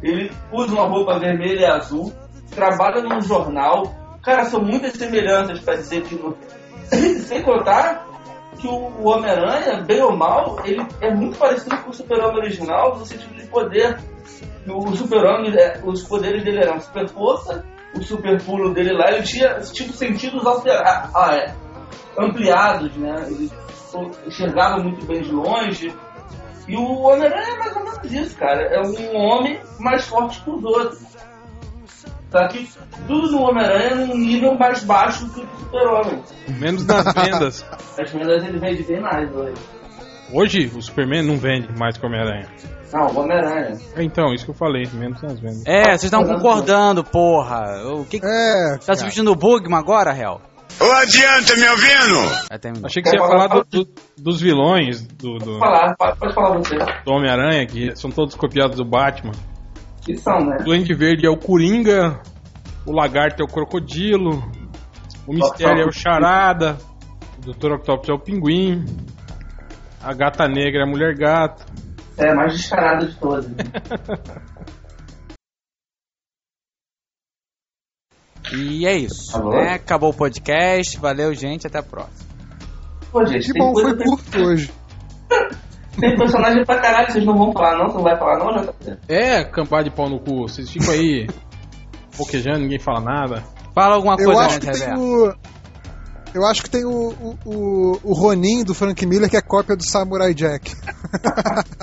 [0.02, 2.12] Ele usa uma roupa vermelha e azul.
[2.54, 3.94] Trabalha num jornal.
[4.22, 6.14] Cara, são muitas semelhanças para dizer que.
[6.14, 6.34] não-
[7.26, 8.06] Sem contar
[8.58, 13.06] que o, Homem-Aranha, bem ou mal, ele é muito parecido com o Super-Homem original no
[13.06, 13.96] sentido de poder.
[14.68, 19.22] O Super-Homem, é, os poderes dele eram super força, o super pulo dele lá, ele
[19.22, 21.54] tinha tipo sentidos altera- ah, é,
[22.18, 23.14] ampliados, né?
[23.28, 23.50] Ele
[24.26, 25.94] enxergava muito bem de longe.
[26.68, 28.62] E o Homem-Aranha é mais ou menos isso, cara.
[28.62, 31.00] É um homem mais forte que os outros.
[32.30, 32.68] Só que
[33.06, 36.22] tudo no Homem-Aranha é num nível mais baixo que o do Super-Homem.
[36.58, 37.64] Menos nas vendas.
[38.00, 39.54] As vendas ele vende bem mais hoje.
[40.32, 42.46] Hoje, o Superman não vende mais que o Homem-Aranha.
[42.92, 43.76] Não, o Homem-Aranha.
[43.96, 45.64] É, Então, isso que eu falei, menos nas vendas.
[45.66, 47.82] É, vocês estão concordando, porra.
[47.94, 48.78] O que que- É.
[48.78, 50.40] Tá substituindo o Bugman agora, Hel?
[50.80, 52.58] Ô, adianta, me ouvindo?
[52.60, 52.86] Terminar.
[52.86, 56.34] Achei que você ia falar do- do- dos vilões do, do, Pode falar, pode, pode
[56.34, 56.76] falar você.
[57.04, 59.32] do Homem-Aranha, que são todos copiados do Batman.
[60.00, 60.56] Que são, né?
[60.60, 62.20] O Duende Verde é o Coringa,
[62.86, 64.42] o Lagarto é o Crocodilo,
[65.26, 66.78] o Mistério é o Charada,
[67.38, 67.72] o Dr.
[67.72, 68.84] Octopus é o Pinguim.
[70.02, 71.66] A gata negra é a mulher gata.
[72.16, 73.46] É a mais descarada de todas.
[73.48, 73.56] né?
[78.52, 79.36] E é isso.
[79.36, 79.50] Alô?
[79.52, 79.74] né?
[79.74, 80.98] Acabou o podcast.
[80.98, 81.66] Valeu, gente.
[81.66, 82.28] Até a próxima.
[83.12, 84.72] Pô, gente, Que tem bom, coisa foi curto hoje.
[86.00, 87.86] Tem personagem pra caralho, vocês não vão falar não?
[87.88, 88.98] Você não vai falar não, JP?
[89.08, 90.48] É, campar de pau no cu.
[90.48, 91.26] Vocês ficam aí
[92.16, 93.44] poquejando, ninguém fala nada.
[93.74, 95.34] Fala alguma Eu coisa, acho né, que tem o.
[96.32, 99.74] Eu acho que tem o, o, o, o Ronin do Frank Miller, que é cópia
[99.74, 100.72] do Samurai Jack.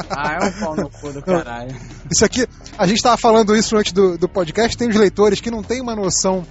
[0.09, 1.75] Ah, é um pau no cu do caralho.
[2.09, 5.51] Isso aqui, a gente tava falando isso antes do, do podcast, tem os leitores que
[5.51, 6.43] não tem uma noção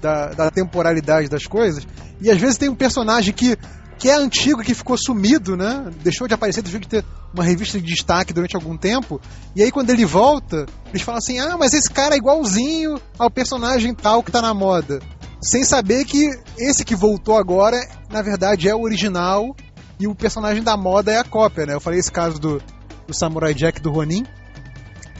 [0.00, 1.86] da, da temporalidade das coisas,
[2.22, 3.56] e às vezes tem um personagem que,
[3.98, 5.90] que é antigo, que ficou sumido, né?
[6.02, 9.20] Deixou de aparecer, deixou de ter uma revista de destaque durante algum tempo,
[9.56, 13.30] e aí quando ele volta, eles falam assim, ah, mas esse cara é igualzinho ao
[13.30, 15.00] personagem tal que tá na moda.
[15.40, 17.76] Sem saber que esse que voltou agora,
[18.10, 19.56] na verdade, é o original
[19.98, 21.74] e o personagem da moda é a cópia, né?
[21.74, 22.62] Eu falei esse caso do,
[23.06, 24.24] do Samurai Jack do Ronin,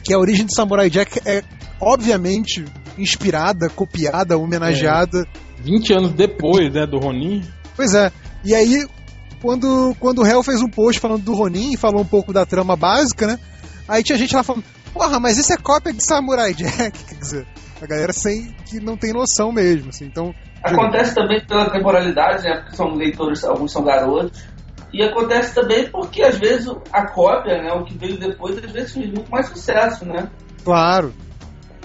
[0.05, 1.43] que a origem do Samurai Jack é
[1.81, 2.65] obviamente
[2.99, 5.27] inspirada, copiada, homenageada.
[5.61, 7.43] 20 anos depois, né, do Ronin.
[7.77, 8.13] Pois é.
[8.45, 8.87] E aí,
[9.41, 12.45] quando, quando o Hell fez um post falando do Ronin e falou um pouco da
[12.47, 13.39] trama básica, né?
[13.89, 17.05] Aí tinha gente lá falando, porra, mas isso é cópia de Samurai Jack.
[17.05, 17.47] Quer dizer,
[17.81, 20.07] a galera sem que não tem noção mesmo, assim.
[20.07, 22.61] Então, Acontece também pela temporalidade, né?
[22.61, 24.41] Porque são leitores, alguns são garotos.
[24.93, 27.73] E acontece também porque às vezes a cópia, né?
[27.73, 30.29] O que veio depois, às vezes fez muito mais sucesso, né?
[30.65, 31.13] claro.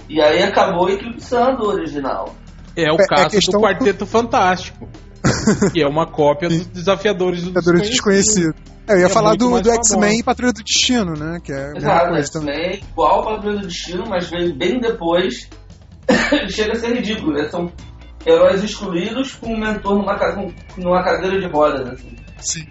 [0.09, 2.33] E aí acabou eclipsando o original.
[2.77, 4.87] É o É- é caso questão- do Quarteto Fantástico.
[5.73, 8.53] que é uma cópia dos Desafiadores do Jogadores Desconhecido.
[8.53, 8.77] desconhecidos.
[8.89, 9.69] É, eu ia É falar do, do.
[9.71, 11.39] X-Men e Patrulha do Destino, né?
[11.43, 12.23] Que é Exato, também.
[12.31, 15.49] também igual para o Destino, mas veio bem depois.
[16.49, 17.49] Chega a ser ridículo, né?
[17.49, 17.69] São
[18.25, 20.15] heróis excluídos com um mentor numa,
[20.77, 22.15] numa cadeira de rodas, assim.
[22.39, 22.67] Sim.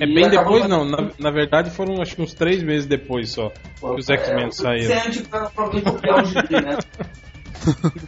[0.00, 0.84] É E bem acabou depois, não.
[0.84, 3.50] Na, na verdade, foram acho que uns três meses depois só.
[3.80, 4.94] Pô, Que os X-Men é, saíram.
[4.94, 6.78] suficiente pra, copiar um gibi, né?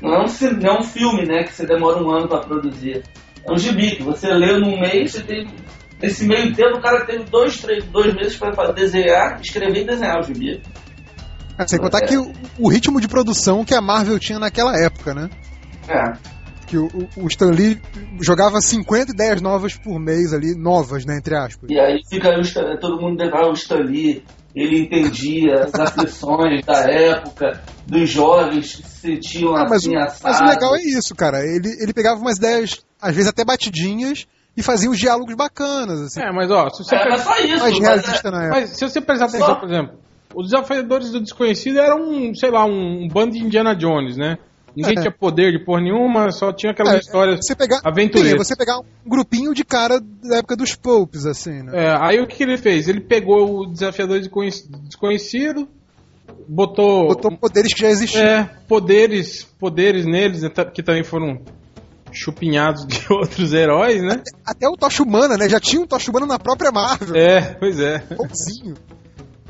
[0.00, 0.26] Não é, um,
[0.60, 1.42] não é um filme, né?
[1.44, 3.02] Que você demora um ano pra produzir.
[3.48, 5.46] É um gibi que você lê num mês, você tem.
[6.00, 9.86] Nesse meio tempo, o cara teve dois, três, dois meses pra pra desenhar, escrever e
[9.86, 10.60] desenhar o gibi.
[11.58, 12.06] É, sem contar É.
[12.06, 15.30] que o, o ritmo de produção que a Marvel tinha naquela época, né?
[15.88, 16.12] É.
[16.66, 17.80] Que o, o- Stan Lee
[18.20, 21.70] jogava 50 ideias novas por mês ali, novas, né, entre aspas.
[21.70, 26.64] E aí fica aí Stan- todo mundo declara o Stan Lee, ele entendia as aflições
[26.66, 30.82] da época, dos jovens que se sentiam Ah, mas, o, assim mas o legal é
[30.82, 31.38] isso, cara.
[31.46, 36.20] Ele, ele pegava umas ideias, às vezes até batidinhas, e fazia uns diálogos bacanas, assim.
[36.20, 37.58] É, mas ó, se você, É, mas só isso.
[37.58, 38.60] mais mas realista na época.
[38.60, 39.98] mas se você prestar atenção, Só- por exemplo,
[40.34, 44.38] os Desafiadores do Desconhecido eram, um, sei lá, um, um bando de Indiana Jones, né?
[44.76, 45.00] Ninguém É.
[45.02, 48.32] tinha poder de porra nenhuma, só tinha aquelas É, histórias Você pegar, aventureiras.
[48.32, 51.72] sim, você pegar um grupinho de cara da época dos Popes, assim, né?
[51.74, 52.88] É, aí o que, ele fez?
[52.88, 55.68] Ele pegou o Desafiador Desconhec- Desconhecido,
[56.48, 58.22] botou, Botou poderes que já existiam.
[58.24, 61.40] é, poderes, poderes neles, né, que também foram
[62.14, 64.22] chupinhados de outros heróis, né?
[64.46, 65.48] Até o Tocha Humana, né?
[65.48, 67.14] Já tinha um Tocha Humana na própria Marvel.
[67.16, 68.02] É, pois é.
[68.10, 68.74] Igualzinho.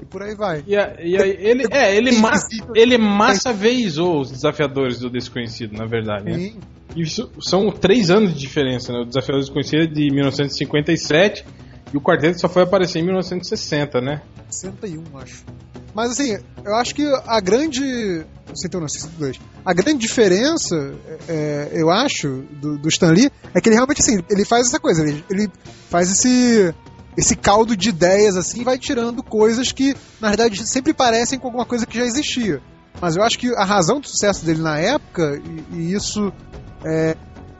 [0.03, 0.65] E por aí vai.
[0.67, 2.33] E, a- e aí ele, é, ele, ma
[2.75, 6.25] ele massa veizou os desafiadores do desconhecido, na verdade.
[6.25, 6.35] Né?
[6.39, 6.57] Sim.
[6.97, 9.01] E isso são três anos de diferença, né?
[9.01, 11.45] O desafiador desconhecido é de 1957
[11.93, 14.21] e o quarteto só foi aparecer em 1960, né?
[14.51, 15.45] 61, acho.
[15.95, 18.25] Mas assim, eu acho que a grande.
[18.53, 19.41] 61 não, 62.
[19.65, 20.95] A grande diferença,
[21.29, 24.81] é, eu acho, do, do Stan Lee é que ele realmente assim, ele faz essa
[24.81, 25.51] coisa, ele, ele
[25.89, 26.75] faz esse.
[27.17, 31.65] Esse caldo de ideias assim vai tirando coisas que, na verdade, sempre parecem com alguma
[31.65, 32.61] coisa que já existia.
[33.01, 36.33] Mas eu acho que a razão do sucesso dele na época, e, e isso
[36.85, 37.17] é,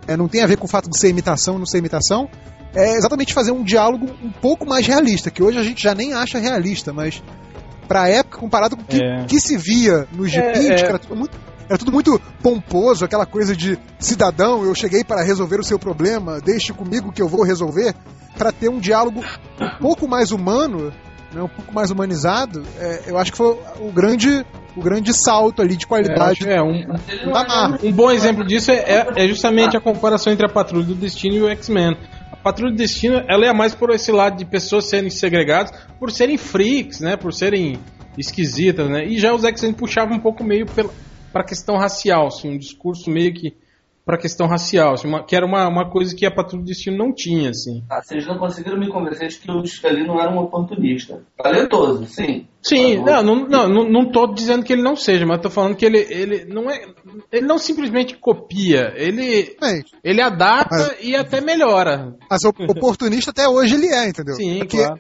[0.09, 2.29] é, não tem a ver com o fato de ser imitação ou não ser imitação,
[2.75, 6.13] é exatamente fazer um diálogo um pouco mais realista, que hoje a gente já nem
[6.13, 7.23] acha realista, mas
[7.87, 9.25] pra época, comparado com o que, É.
[9.27, 10.77] que se via nos gibis, É, é.
[10.77, 11.37] que era tudo muito.
[11.67, 16.39] Era tudo muito pomposo, aquela coisa de cidadão, eu cheguei para resolver o seu problema,
[16.39, 17.95] deixe comigo que eu vou resolver,
[18.37, 19.25] para ter um diálogo
[19.59, 20.93] um pouco mais humano,
[21.33, 24.45] né, um pouco mais humanizado, é, eu acho que foi o grande,
[24.77, 27.79] o grande salto ali de É, qualidade é, um, é- Marvel.
[27.89, 31.35] um bom exemplo disso é, é- é justamente a comparação entre a Patrulha do Destino
[31.37, 31.97] e o X-Men.
[32.45, 36.37] Patrulha do Destino ela é mais por esse lado de pessoas serem segregadas, por serem
[36.37, 37.17] freaks, né?
[37.17, 37.79] Por serem
[38.19, 39.07] esquisitas, né?
[39.07, 40.93] E já os X-Men puxavam um pouco meio pela,
[41.33, 43.55] pra questão racial, assim, um discurso meio que
[44.05, 46.97] pra questão racial, assim, uma- que era uma, uma coisa que a Patrulha do Destino
[46.99, 47.83] não tinha, assim.
[47.89, 51.23] Ah, vocês não conseguiram me convencer de que o Scalino era um oportunista.
[51.43, 52.47] Talentoso, sim.
[52.63, 55.77] Sim, não, não, não, não, não tô dizendo que ele não seja, mas tô falando
[55.77, 56.83] que ele, ele não é.
[57.31, 59.55] Ele não simplesmente copia, ele,
[60.03, 62.15] ele adapta e até melhora.
[62.31, 64.35] mas o- oportunista até hoje ele é, entendeu?
[64.35, 64.99] Sim, Porque claro.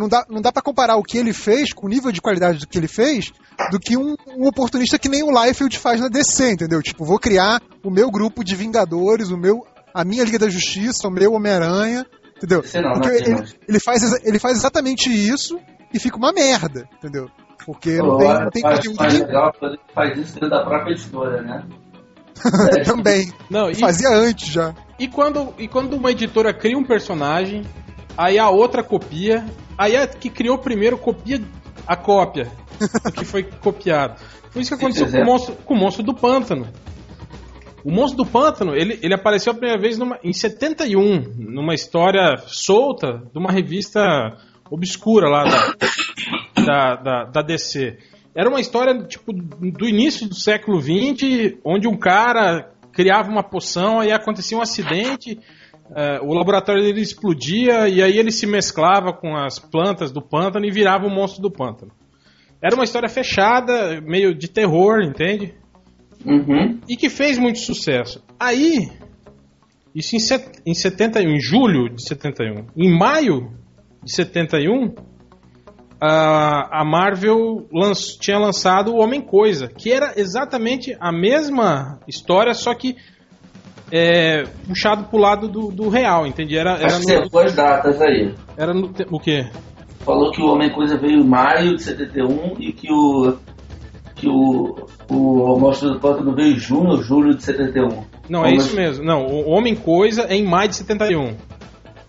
[0.00, 2.58] Não dá, não dá pra comparar o que ele fez com o nível de qualidade
[2.58, 3.32] do que ele fez
[3.70, 6.82] do que um, um oportunista que nem o Liefeld faz na DC, entendeu?
[6.82, 11.06] Tipo, vou criar o meu grupo de Vingadores, o meu, a minha Liga da Justiça,
[11.06, 12.62] o meu Homem-Aranha, entendeu?
[12.82, 15.60] Não, Porque não ele, assim, ele faz, ele faz exatamente isso
[15.92, 17.28] e fica uma merda, entendeu?
[17.66, 20.18] Porque não Pô, tem, olha, não tem faz, conteúdo faz nenhum legal quando ele faz
[20.18, 21.64] isso dentro da própria editora, né?
[22.74, 23.30] É, também.
[23.50, 24.74] Não, e, Fazia antes já.
[24.98, 27.64] e, quando, e quando uma editora cria um personagem,
[28.16, 29.44] aí a outra copia,
[29.80, 31.40] aí a que criou primeiro copia
[31.86, 34.20] a cópia do que foi copiado.
[34.50, 36.68] Foi isso que aconteceu com o, monstro, com o monstro do pântano.
[37.82, 42.36] O monstro do pântano, ele, ele apareceu a primeira vez numa, em 71, numa história
[42.46, 44.02] solta de uma revista
[44.70, 45.74] obscura lá da,
[46.62, 47.96] da, da, da DC.
[48.34, 54.00] Era uma história tipo do início do século XX, onde um cara criava uma poção,
[54.00, 55.38] aí acontecia um acidente,
[55.94, 60.64] eh, o laboratório dele explodia e aí ele se mesclava com as plantas do pântano
[60.66, 61.92] e virava o monstro do pântano.
[62.62, 65.54] Era uma história fechada, meio de terror, entende?
[66.26, 66.78] Uhum.
[66.86, 68.22] e que fez muito sucesso.
[68.38, 68.90] Aí,
[69.94, 73.50] isso em, set, em 71, em julho de 71, em maio
[74.04, 74.94] de 71,
[76.00, 82.54] a, a Marvel lanç- tinha lançado o Homem Coisa, que era exatamente a mesma história,
[82.54, 82.96] só que
[83.90, 86.56] é, puxado pro lado do, do real, entende?
[86.56, 88.34] Era, era, Acho no, errou as datas aí.
[88.56, 89.46] era no te- o quê?
[90.00, 93.36] Falou que o Homem Coisa veio em maio de 71 e que o.
[94.16, 94.86] que o.
[95.10, 97.88] o Monstro do Pântano veio em junho ou julho de 71.
[98.28, 99.04] Não, é isso mesmo.
[99.04, 101.34] Não, o Homem Coisa é em maio de 71.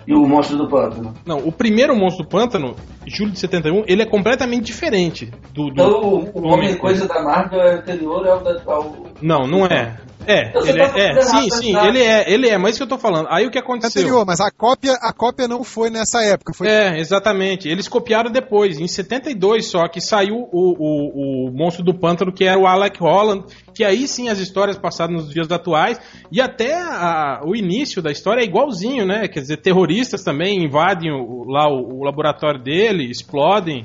[0.08, 1.13] E o Monstro do Pântano.
[1.26, 5.65] Não, o primeiro Monstro do Pântano, julho de 71, ele é completamente diferente do.
[5.65, 8.62] do- Então o, Homem Coisa da Marvel é anterior ao da.
[8.65, 9.11] Ao...
[9.21, 9.99] Não, não é.
[10.27, 10.84] É, ele é,
[11.17, 13.27] é, sim, sim, ele é, ele é, mas isso que eu tô falando.
[13.31, 14.01] Aí o que aconteceu?
[14.03, 16.53] Anterior, mas a cópia, a cópia não foi nessa época.
[16.53, 17.67] Foi É, exatamente.
[17.67, 22.43] Eles copiaram depois, em 72 só, que saiu o, o, o Monstro do Pântano, que
[22.45, 25.99] era o Alec Holland, que aí sim as histórias passadas nos dias atuais,
[26.31, 29.27] e até a- o início da história é igualzinho, né?
[29.27, 33.84] Quer dizer, terroristas também invadem o- lá o, o laboratório dele, explodem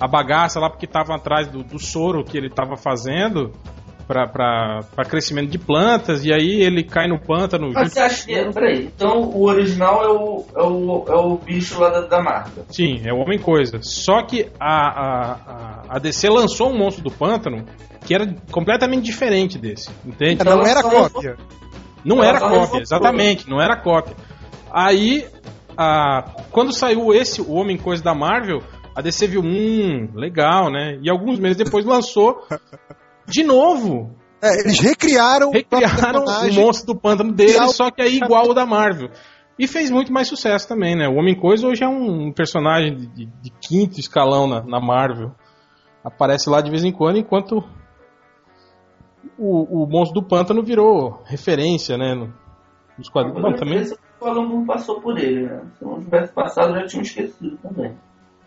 [0.00, 3.52] a bagaça lá porque estavam atrás do, do soro que ele estava fazendo
[4.08, 7.70] para crescimento de plantas, e aí ele cai no pântano.
[7.74, 8.34] Mas você acha que.
[8.34, 12.22] é- Peraí, então o original é o, é o, é o bicho lá da, da
[12.22, 12.64] Marvel.
[12.70, 13.78] Sim, é o Homem Coisa.
[13.82, 17.64] Só que a, a, a- a DC lançou um monstro do pântano
[18.06, 20.42] que era completamente diferente desse, entende?
[20.42, 21.36] não era Então, cópia.
[22.04, 24.16] Não era cópia, exatamente, não era cópia.
[24.72, 25.26] Aí,
[25.76, 28.62] a, quando saiu esse, o Homem Coisa da Marvel,
[28.94, 30.98] a DC viu, hum, legal, né?
[31.02, 32.42] E alguns meses depois lançou
[33.28, 34.16] de novo.
[34.42, 38.54] É, eles recriaram, Recriaram o o monstro do pântano dele, só que é igual o
[38.54, 39.10] da Marvel.
[39.58, 41.08] E fez muito mais sucesso também, né?
[41.08, 45.32] O Homem Coisa hoje é um personagem de, de- de quinto escalão na, na Marvel.
[46.04, 47.64] Aparece lá de vez em quando, enquanto
[49.36, 52.14] o, o monstro do pântano virou referência, né?
[52.14, 52.32] no-
[52.96, 53.42] Nos quadrinhos.
[53.42, 53.84] Bom, também.
[54.20, 55.62] Não passou por ele, né?
[55.78, 57.96] Se não tivesse passado, eu já tinha esquecido também.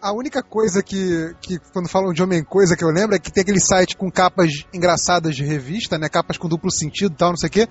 [0.01, 3.31] A única coisa que, que, quando falam de Homem Coisa, que eu lembro é que
[3.31, 6.09] tem aquele site com capas engraçadas de revista, né?
[6.09, 7.67] Capas com duplo sentido e tal, não sei o quê.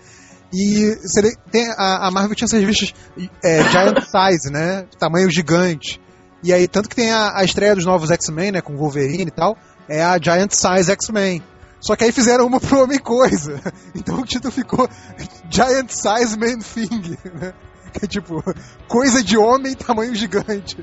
[0.52, 2.94] E ele- tem, a, a Marvel tinha essas revistas
[3.42, 4.86] é, Giant Size, né?
[4.98, 6.00] Tamanho gigante.
[6.42, 8.60] E aí, tanto que tem a, a estreia dos novos X-Men, né?
[8.60, 9.56] Com Wolverine e tal.
[9.88, 11.42] É a Giant Size X-Men.
[11.80, 13.60] Só que aí fizeram uma pro Homem Coisa.
[13.94, 14.88] Então o título ficou
[15.50, 17.52] Giant Size Man Thing, né?
[17.92, 18.42] Que é tipo,
[18.88, 20.76] coisa de homem tamanho gigante.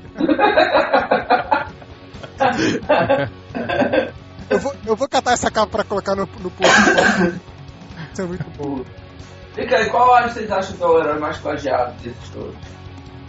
[4.50, 6.72] eu, vou, eu vou catar essa capa pra colocar no, no post.
[8.12, 8.84] Isso é muito bom.
[9.56, 12.54] E cara, qual área vocês acham que é o herói mais plagiado desses todos?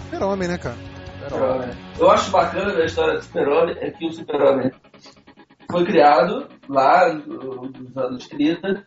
[0.05, 0.75] Super-Homem, né, cara?
[1.27, 1.69] Super-Homem.
[1.97, 4.71] Eu acho bacana da história do Super-Homem é que o Super-Homem
[5.71, 8.83] foi criado lá no- nos anos 30,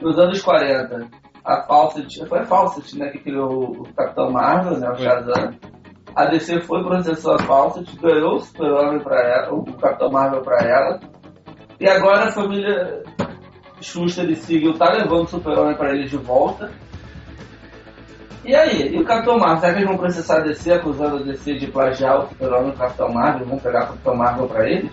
[0.00, 1.06] nos anos 40.
[1.46, 4.96] A Fawcett, foi a Fawcett, né, que criou o Capitão Marvel, né, o.
[4.96, 5.54] Shazam.
[6.14, 10.58] A DC foi processou a Fawcett, ganhou o Super-Homem pra ela, o Capitão Marvel pra
[10.66, 11.00] ela.
[11.78, 13.02] E agora a família
[13.80, 16.70] Schuster e Siegel tá levando o Super-Homem pra eles de volta.
[18.44, 18.94] E aí?
[18.94, 19.58] E o Capitão Marvel?
[19.60, 22.74] Será que eles vão processar a DC acusando a DC de plagiar o Super-Homem e
[22.74, 23.46] o Capitão Marvel?
[23.46, 24.90] Vão pegar o Capitão Marvel pra eles?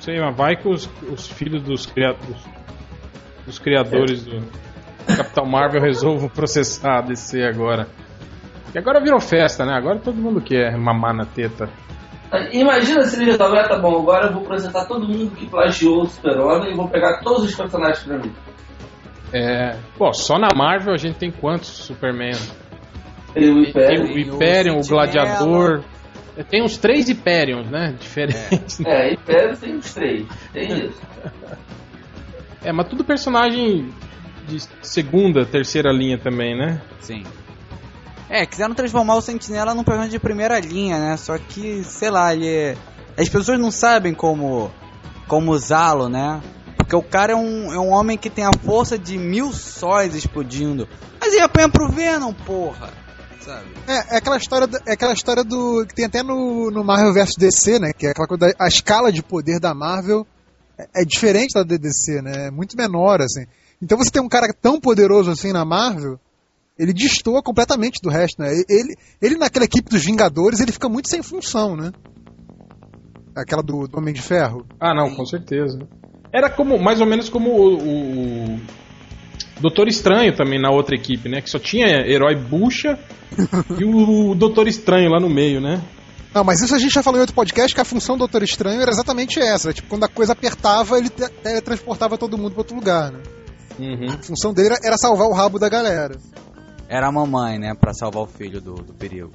[0.00, 2.55] Sei, mas vai que os, os filhos dos, cria- dos-
[3.46, 4.38] dos criadores do.
[4.38, 7.86] o Capitão Marvel resolva processar a DC agora.
[8.74, 9.72] E agora virou festa, né?
[9.74, 11.68] Agora todo mundo quer mamar na teta.
[12.52, 16.06] Imagina se ele resolver, tá bom, agora eu vou processar todo mundo que plagiou o
[16.06, 18.32] Super-Homem e vou pegar todos os personagens pra mim.
[19.32, 19.76] É.
[19.96, 22.34] Pô, só na Marvel a gente tem quantos Superman?
[23.32, 24.02] Tem o Tem Império.
[24.02, 25.06] o Hyperion, o Sentinela.
[25.06, 25.84] Gladiador.
[26.36, 27.94] É, Tem uns três Hyperions, né?
[27.98, 28.80] Diferentes.
[28.84, 30.26] É, Império tem os três.
[30.52, 31.00] Tem isso.
[32.66, 33.94] É, mas tudo personagem
[34.48, 36.82] de segunda, terceira linha também, né?
[37.00, 37.22] Sim.
[38.28, 41.16] É, quiseram transformar o Sentinela num personagem de primeira linha, né?
[41.16, 42.76] Só que, sei lá, ele é...
[43.16, 44.68] As pessoas não sabem como,
[45.28, 46.40] como usá-lo, né?
[46.76, 50.16] Porque o cara é um, é um homem que tem a força de mil sóis
[50.16, 50.88] explodindo.
[51.20, 52.90] Mas ele apanha pro Venom, porra!
[53.40, 53.66] Sabe?
[53.86, 55.86] É, é aquela história, do- é aquela história do.
[55.86, 57.92] que tem até no, no Marvel vs DC, né?
[57.96, 60.26] Que é aquela coisa da, a escala de poder da Marvel
[60.94, 62.46] é, diferente da da DC, né?
[62.46, 63.44] É muito menor, assim.
[63.80, 66.18] Então você tem um cara tão poderoso assim na Marvel,
[66.78, 68.52] ele destoa completamente do resto, né?
[68.68, 71.90] Ele, ele naquela equipe dos Vingadores, ele fica muito sem função, né?
[73.34, 74.66] Aquela do, do Homem de Ferro.
[74.80, 75.78] Ah, não, com certeza.
[76.32, 81.28] Era como, mais ou menos como o, o- o Doutor Estranho também na outra equipe,
[81.28, 81.40] né?
[81.40, 82.98] Que só tinha herói bucha
[83.78, 85.82] e o Doutor Estranho lá no meio, né?
[86.36, 88.42] Não, mas isso a gente já falou em outro podcast que a função do Doutor
[88.42, 89.72] Estranho era exatamente essa.
[89.72, 93.20] Tipo, quando a coisa apertava, ele te- teletransportava todo mundo para outro lugar, né?
[93.78, 94.04] Uhum.
[94.10, 96.14] A função dele era- salvar o rabo da galera.
[96.90, 97.72] Era a mamãe, né?
[97.74, 99.32] Pra salvar o filho do, do perigo.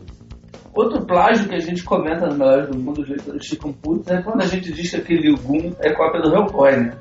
[0.76, 4.22] Outro plágio que a gente comenta no Melhores do Mundo, os leitores ficam putos, é
[4.22, 6.94] quando a gente diz que aquele Gun é cópia do Hellboy, né?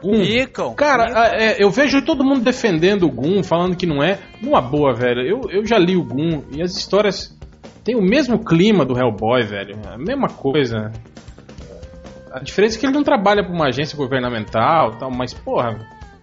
[0.00, 0.74] Ficam.
[0.74, 4.18] Cara, é, eu vejo todo mundo defendendo o Gun, falando que não é.
[4.40, 5.20] Numa boa, velho.
[5.20, 7.36] Eu, eu já li o Gun e as histórias
[7.84, 9.78] têm o mesmo clima do Hellboy, velho.
[9.84, 10.90] É a mesma coisa.
[12.32, 15.78] A diferença é que ele não trabalha pra uma agência governamental e tal, mas, porra.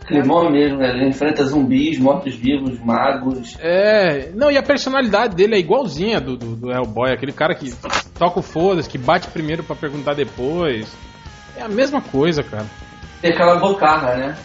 [0.07, 0.89] Climão mesmo, né?
[0.89, 3.55] Ele enfrenta zumbis, mortos-vivos, magos.
[3.59, 4.31] É.
[4.33, 7.71] Não, e a personalidade dele é igualzinha do, do, do Hellboy, aquele cara que
[8.17, 10.91] toca o foda-se, que bate primeiro pra perguntar depois.
[11.55, 12.65] É a mesma coisa, cara.
[13.21, 14.35] Tem aquela bocarra, né?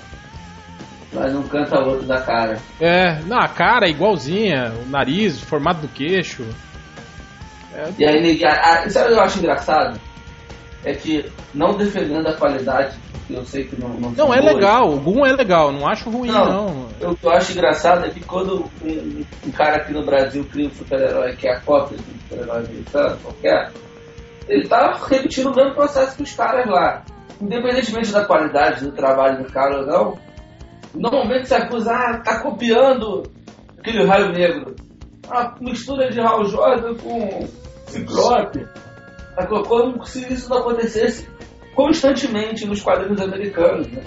[1.14, 2.58] Mas um canta outro da cara.
[2.80, 6.44] É, não, a cara é igualzinha, o nariz, o formato do queixo.
[7.98, 10.00] E aí, ah, ah, sabe o que eu acho engraçado?
[10.84, 12.96] É que, não defendendo a qualidade,
[13.30, 16.10] eu sei que não Não, Não, é boas, legal, o Boom é legal, não acho
[16.10, 16.44] ruim, Não.
[16.44, 16.88] não.
[17.00, 20.44] eu- O que eu acho engraçado é que quando um, um cara aqui no Brasil
[20.52, 23.70] cria um super-herói que é a cópia de um super-herói americano, qualquer,
[24.46, 27.02] ele tá repetindo o mesmo processo que os caras lá.
[27.40, 30.18] Independentemente da qualidade do trabalho do cara ou não,
[30.94, 33.22] normalmente se acusa, ah, tá copiando
[33.78, 34.74] aquele raio negro.
[35.30, 37.48] A mistura de Hal Jordan com
[37.86, 38.66] Ciclope.
[39.34, 39.62] Sacou?
[39.64, 41.28] Como se isso não acontecesse
[41.74, 44.02] constantemente nos quadrinhos americanos, né?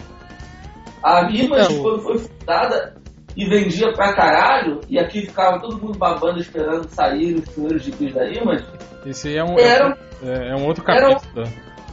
[1.04, 2.96] A Image, Então- quando foi fundada
[3.36, 8.14] e vendia pra caralho, e aqui ficava todo mundo babando esperando sair os primeiros gibis
[8.14, 8.66] da Image,
[9.06, 11.44] Esse aí é um, Era- é, é um outro capítulo da,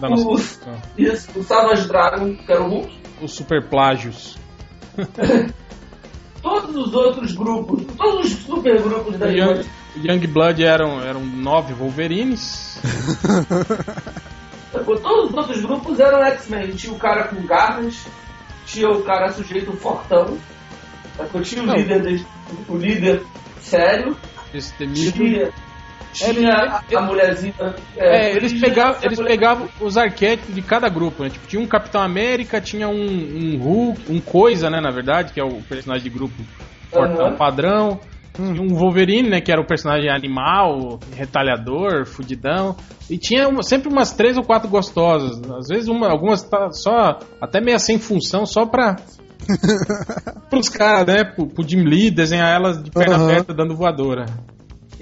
[0.01, 0.75] da nossa o- discussão.
[0.97, 4.37] isso, o Savage Dragon, que era o Hulk, Os super plágios.
[6.65, 9.69] todos os outros grupos, todos os super grupos da Young, Image,
[10.03, 12.81] Young Blood eram, eram nove Wolverines.
[14.73, 16.71] todos os outros grupos eram X-Men.
[16.73, 18.07] Tinha o cara com garras,
[18.67, 20.39] tinha o cara sujeito fortão,
[21.17, 21.43] sacou?
[21.43, 21.75] tinha o Não.
[21.75, 22.25] líder,
[22.69, 23.23] o líder
[23.61, 24.17] sério,
[24.53, 25.13] Esse temido.
[25.13, 25.53] tinha,
[26.15, 27.55] tinha a, a mulherzinha.
[27.97, 31.31] É, eles tinha pegavam, eles mulher- pegavam os arquétipos de cada grupo, né?
[31.31, 35.41] Tipo, tinha um Capitão América, tinha um, um Hulk, um Coisa, né, na verdade, que
[35.41, 36.35] é o personagem de grupo
[36.91, 37.37] fortão Aham.
[37.37, 38.01] padrão.
[38.35, 42.75] Tinha um Wolverine, né, que era o personagem animal, retalhador, fudidão.
[43.09, 45.41] E tinha uma- sempre umas três ou quatro gostosas.
[45.53, 48.97] Às vezes uma, algumas tá só, até meio sem função, só pra...
[50.49, 53.25] pros caras, né, pro, pro Jim Lee desenhar elas de perna Aham.
[53.25, 54.25] aberta dando voadora.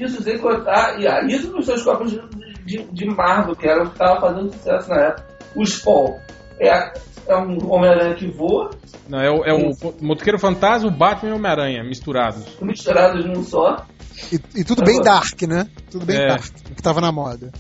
[0.05, 2.21] Isso sem contar, e isso nos seus copos de,
[2.65, 5.27] de, de Marvel, que era o que estava fazendo sucesso na época.
[5.55, 6.17] O Spawn
[6.59, 6.93] é, a-
[7.29, 8.71] é um Homem-Aranha que voa,
[9.09, 12.45] Não, é, o, é o Motoqueiro Fantasma, o Batman e o Homem-Aranha misturados.
[12.61, 13.85] misturados num só.
[14.33, 15.67] E, e tudo bem dark, né?
[15.91, 16.29] Tudo bem É.
[16.29, 17.51] dark, o que tava na moda.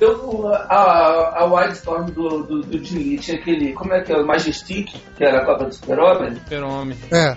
[0.00, 4.16] Eu, a, a Wildstorm do, do, do Jim Lee tinha aquele, como é que é,
[4.16, 6.36] o Majestic, que era a Copa do Super-Homem.
[6.36, 6.96] Super-Homem.
[7.12, 7.36] É.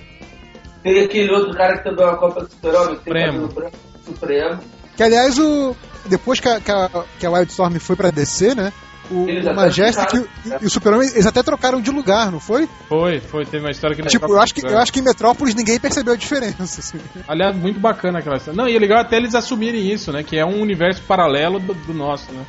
[0.82, 3.14] Tem aquele outro cara que também é uma Copa do Super-Homem, que tem
[3.48, 4.60] branco, Supremo.
[4.96, 6.90] Que aliás, o, depois que a, que a,
[7.20, 8.72] que a Wildstorm foi pra DC, né?
[9.12, 10.30] O, Eles o Majestic e, o-
[10.62, 12.70] e o Super-Homem, eles até trocaram de lugar, não foi?
[12.88, 15.04] Foi, foi, teve uma história que não Tipo, eu acho, que, eu acho que em
[15.04, 16.80] Metrópolis ninguém percebeu a diferença.
[16.80, 17.00] assim.
[17.28, 18.58] Aliás, muito bacana aquela história.
[18.58, 20.24] Não, e é legal até eles assumirem isso, né?
[20.24, 22.46] Que é um universo paralelo do, do nosso, né?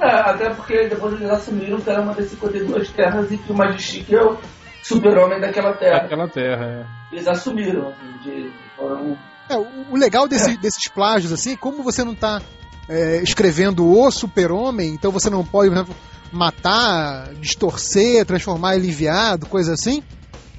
[0.00, 3.54] É, até porque depois eles assumiram que era uma das 52 terras e que o
[3.56, 4.38] Majestic é o,
[4.82, 5.98] super-homem daquela terra.
[6.04, 9.18] Aquela terra, Eles assumiram, assim, de, foram
[9.50, 12.40] É, o, o legal desse- desses plágios, assim, como você não tá
[12.88, 15.96] é, escrevendo o super-homem, então você não pode, por exemplo,
[16.32, 20.02] matar, distorcer, transformar ele em viado, coisa assim.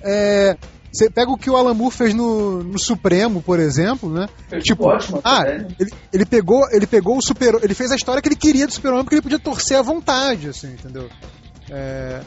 [0.01, 0.57] É,
[0.91, 4.27] você pega o que o Alan Moore fez no, no Supremo, por exemplo, né?
[4.49, 5.67] Fez Tipo, ótimo, ah, né?
[5.79, 8.73] ele, ele pegou, ele pegou o super, ele fez a história que ele queria do
[8.73, 11.09] super-homem porque ele podia torcer à vontade, assim, entendeu?
[11.69, 12.21] É,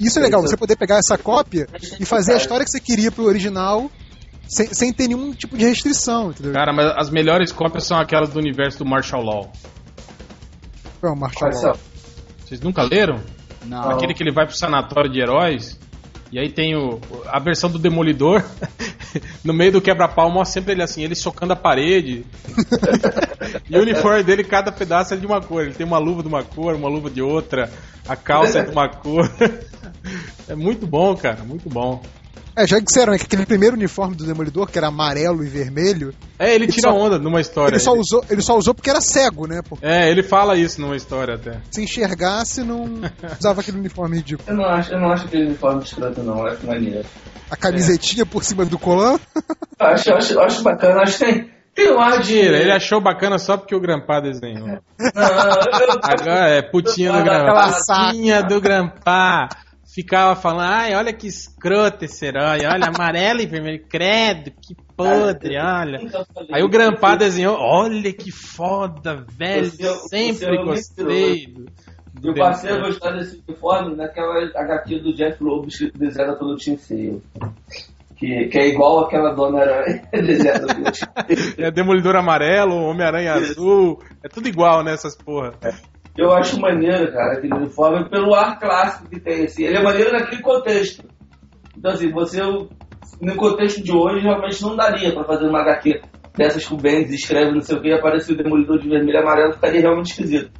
[0.00, 1.68] isso é legal, você poder pegar essa cópia
[2.00, 3.88] e fazer a história que você queria pro original
[4.48, 6.52] sem, sem ter nenhum tipo de restrição, entendeu?
[6.54, 9.52] Cara, mas as melhores cópias são aquelas do universo do Martial Law.
[11.02, 11.74] Não, Marshall Olha Law.
[11.74, 11.80] só.
[12.44, 13.20] Vocês nunca leram?
[13.66, 13.90] Não.
[13.90, 15.78] Aquele que ele vai pro sanatório de heróis.
[16.30, 18.42] E aí tem o, a versão do Demolidor.
[19.44, 22.24] no meio do quebra-pau, mostra sempre ele assim, ele socando a parede.
[23.68, 25.62] e o uniforme dele, cada pedaço é de uma cor.
[25.62, 27.70] Ele tem uma luva de uma cor, uma luva de outra.
[28.06, 29.30] A calça é de uma cor.
[30.48, 32.02] é muito bom, cara, muito bom.
[32.58, 36.12] É, já disseram né, que aquele primeiro uniforme do Demolidor, que era amarelo e vermelho,
[36.38, 37.74] É, ele Ele tira só- onda numa história.
[37.74, 39.60] ele só, usou, ele só usou porque era cego, né?
[39.68, 41.60] Porque É, ele fala isso numa história até.
[41.70, 42.84] se enxergasse, não
[43.40, 44.48] usava aquele uniforme ridículo.
[44.48, 46.38] Eu não acho, eu não acho aquele uniforme escroto, não.
[46.38, 47.04] Eu acho maneiro.
[47.50, 49.18] A camisetinha por cima do colã.
[49.80, 51.02] Eu acho, eu acho, eu acho bacana.
[51.02, 52.34] Acho que tem, tem um ar de.
[52.34, 54.66] Mentira, ele achou bacana só porque o Grampá desenhou.
[54.66, 57.72] Não, eu- Agora é putinha do Grampá.
[57.72, 59.48] Putinha do Grampá.
[59.94, 65.56] Ficava falando, ai, olha que escroto esse herói, olha, amarelo e vermelho, credo, que podre,
[65.58, 65.98] olha.
[66.52, 71.64] Aí o Grampá desenhou, olha que foda, velho, Você- sempre você é gostei do,
[72.20, 76.56] do Eu passei a Grampá." gostar desse uniforme naquela HQ do Jeff escrito desenhada pelo
[76.56, 77.22] Tim Sale.
[78.16, 80.02] Que, que é igual aquela dona aranha.
[81.56, 85.54] É Demolidor amarelo, Homem-Aranha azul, é tudo igual nessas porra.
[86.16, 89.44] Eu acho maneiro, cara, aquele uniforme pelo ar clássico que tem.
[89.44, 89.64] Assim.
[89.64, 91.04] Ele é maneiro naquele contexto.
[91.76, 92.40] Então, assim, você,
[93.20, 96.00] no contexto de hoje, realmente não daria pra fazer uma HQ
[96.36, 99.52] dessas com Bendis, escreve não sei o que, aparece o Demolidor de vermelho e amarelo,
[99.54, 100.50] ficaria realmente esquisito.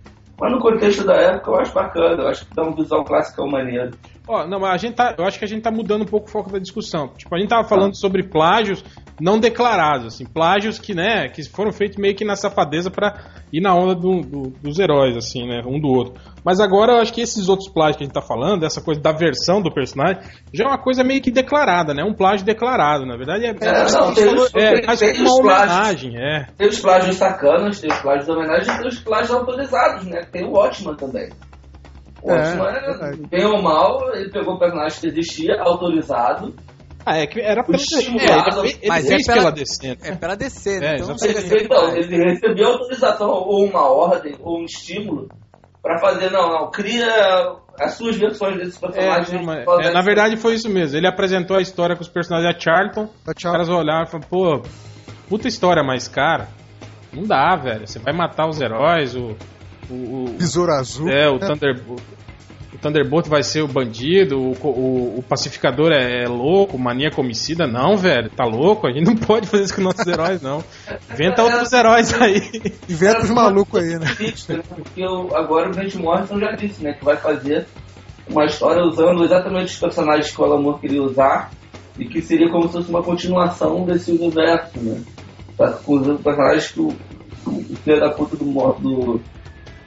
[0.41, 2.23] Mas no contexto da época, eu acho bacana.
[2.23, 3.91] Eu acho que dá um visual clássico maneiro.
[4.27, 6.29] Ó, não, mas a gente tá, eu acho que a gente tá mudando um pouco
[6.29, 7.09] o foco da discussão.
[7.17, 8.85] Tipo, a gente tava falando sobre plágios
[9.21, 13.17] não declarados, assim, plágios que, né, que foram feitos meio que na safadeza pra
[13.53, 16.15] ir na onda do- do- dos heróis, assim, né, um do outro.
[16.45, 19.01] Mas agora eu acho que esses outros plágios que a gente tá falando, essa coisa
[19.01, 23.05] da versão do personagem, já é uma coisa meio que declarada, né, um plágio declarado,
[23.07, 25.77] na verdade é, É, não, tem os- é, tem- mais tem como uma os plágios.
[25.77, 26.47] homenagem, é.
[26.57, 30.21] Tem os plágios sacanas, tem os plágios de homenagem e tem os plágios autorizados, né?
[30.31, 31.29] Tem o Watchman também.
[32.23, 36.55] O É, Watchman, bem ou mal, ele pegou o personagem que existia, autorizado,
[37.11, 39.97] Ah, é que era pela, estímulo é, mas é pela- pela DC, né?
[40.03, 40.97] É pela DC, É, né?
[40.99, 41.17] Então
[41.63, 45.31] então, ele recebeu autorização ou uma ordem ou um estímulo
[45.83, 47.07] pra fazer, não, não, cria
[47.81, 49.45] as suas versões desses É, personagens.
[49.47, 50.99] mas- é, na verdade foi isso mesmo.
[50.99, 53.09] Ele apresentou a história com os personagens da Charlton.
[53.25, 54.63] Da Os caras olharam e falaram, pô,
[55.29, 56.49] puta história, mas cara,
[57.13, 57.87] não dá, velho.
[57.87, 59.35] Você vai matar os heróis, o.
[59.91, 61.09] O, o- Besouro azul.
[61.09, 62.03] é, o Thunderbolt.
[62.73, 67.67] O Thunderbolt vai ser o bandido, o, o, o pacificador é, é louco, maníaco homicida.
[67.67, 68.87] Não, velho, tá louco?
[68.87, 70.63] A gente não pode fazer isso com nossos heróis, não.
[71.13, 72.43] Inventa outros heróis aí.
[72.89, 74.07] Inventa os malucos aí, né?
[74.69, 77.67] Porque o- agora o Grant Morrison já disse, né, que vai fazer
[78.29, 81.51] uma história usando exatamente os personagens que o Alan Moore queria usar
[81.99, 85.01] e que seria como se fosse uma continuação desse universo, né?
[85.87, 86.89] Usando personagens que o,
[87.47, 89.21] o filho da puta do, do,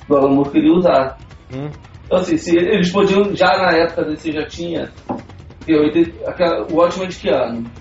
[0.07, 1.19] do Alan Moore queria usar.
[1.53, 1.69] Hum.
[2.11, 4.91] Então assim, se eles podiam, já na época desse já tinha
[6.69, 7.71] o Watchmen de que ano?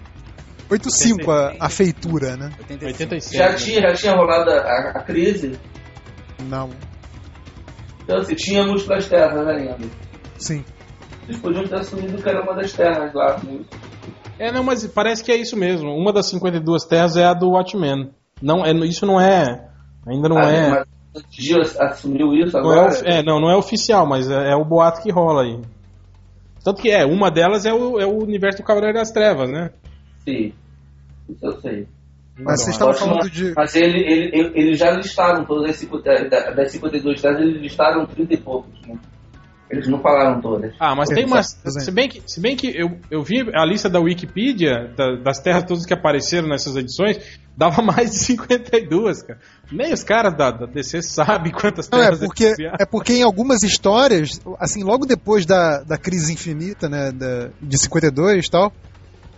[0.71, 2.53] 8.5 a, a feitura, né?
[2.61, 2.85] 85.
[2.85, 3.37] 87.
[3.37, 3.55] Já né?
[3.57, 5.59] tinha, já tinha rolado a, a crise,
[6.45, 6.71] Não.
[8.05, 9.79] então assim, tinha múltiplas terras ainda.
[10.39, 10.65] Sim.
[11.27, 13.37] Eles podiam ter assumido que era uma das terras lá.
[13.43, 13.65] né?
[14.39, 15.91] É, não, mas parece que é isso mesmo.
[15.91, 18.13] Uma das 52 terras é a do Watchmen.
[18.41, 19.69] Não, é, isso não é.
[20.07, 20.71] Ainda não Ah, é.
[20.71, 22.99] Mas o Dio assumiu isso Não é, agora?
[23.05, 25.59] é, não, não é oficial, mas é, é o boato que rola aí.
[26.65, 29.71] Tanto que é, uma delas é o, é o universo do Cavaleiro das Trevas, né?
[30.25, 30.53] Sim.
[31.29, 31.87] Isso eu sei.
[32.39, 33.53] Mas vocês estavam falando de.
[33.57, 37.61] Mas ele, ele, ele- eles já listaram todas as 50, da- das 52 terras, eles
[37.61, 38.81] listaram 30 e poucos.
[38.87, 38.95] Né?
[39.71, 40.75] Eles não falaram todas.
[40.81, 41.59] Ah, mas tem umas.
[41.65, 45.39] Se bem que, se bem que eu, eu vi a lista da Wikipedia, da- das
[45.39, 49.39] terras todas que apareceram nessas edições, dava mais de 52, cara.
[49.71, 52.77] Nem os caras da, da DC sabem quantas Não, é terras porque, eles criaram.
[52.81, 57.79] é porque em algumas histórias, assim, logo depois da, da crise infinita, né, da, de
[57.79, 58.73] 52 e tal,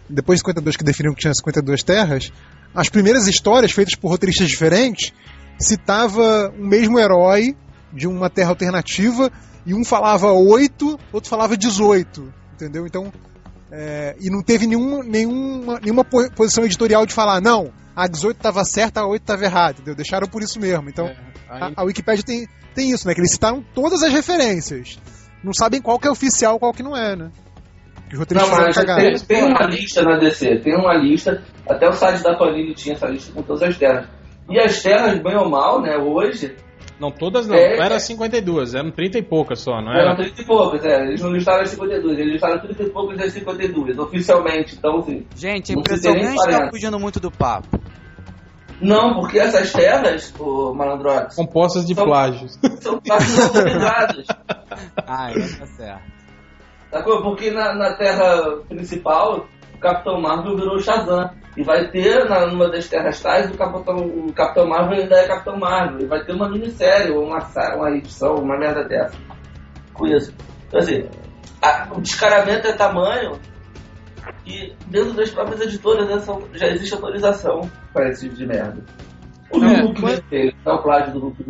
[0.08, 2.32] depois de 52 que definiram que tinha 52 terras,
[2.74, 5.12] as primeiras histórias feitas por roteiristas diferentes
[5.58, 7.54] citava o mesmo herói
[7.92, 9.30] de uma terra alternativa
[9.66, 12.86] e um falava 8, outro falava 18, entendeu?
[12.86, 13.12] Então,
[13.74, 18.36] É, e não teve nenhum, nenhuma, nenhuma po- posição editorial de falar, não, a 18
[18.36, 19.94] estava certa, a 8 estava errada, entendeu?
[19.94, 20.90] Deixaram por isso mesmo.
[20.90, 21.16] Então, É,
[21.48, 23.14] a, aí- a Wikipédia tem, tem isso, né?
[23.14, 24.98] Que eles citaram todas as referências.
[25.42, 27.30] Não sabem qual que é oficial qual que não é, né?
[28.10, 31.92] Que os Não, mas tem, tem uma lista na DC, tem uma lista, até o
[31.94, 34.06] site da Panini tinha essa lista com todas as terras.
[34.50, 36.54] E as terras, bem ou mal, né, hoje,
[37.03, 37.57] Não, todas não.
[37.57, 37.98] É, era é.
[37.98, 40.16] 52, eram 30 e poucas só, não eram era?
[40.16, 43.32] 30 e poucas, é, eles não listaram as 52, eles listaram 30 e poucas das
[43.32, 45.26] 52, oficialmente, então assim.
[45.34, 46.70] Gente, a Não impressão nem é tá parar.
[46.70, 47.76] fugindo muito do papo.
[48.80, 52.59] Não, porque essas terras, o Malandrox, Compostas de São- plágios.
[52.80, 54.26] são quase autorizadas.
[55.07, 56.03] Ah, é, tá certo.
[56.90, 57.22] Sacou?
[57.22, 59.46] Porque na, na terra principal,
[59.82, 61.30] Capitão Marvel virou Shazam.
[61.54, 65.26] E vai ter, na, numa das terras tais, o Capitão, o Capitão Marvel ainda é
[65.28, 66.00] Capitão Marvel.
[66.00, 69.14] E vai ter uma minissérie, ou uma, uma edição, uma merda dessa.
[69.92, 70.32] Com isso.
[70.68, 71.06] Então, assim,
[71.60, 73.32] a- o descaramento é tamanho
[74.44, 78.82] que dentro das próprias editoras né, são- já existe autorização para esse tipo de merda.
[79.50, 80.22] O É, Hulk mas-
[80.64, 81.44] não é o plágio do Hulk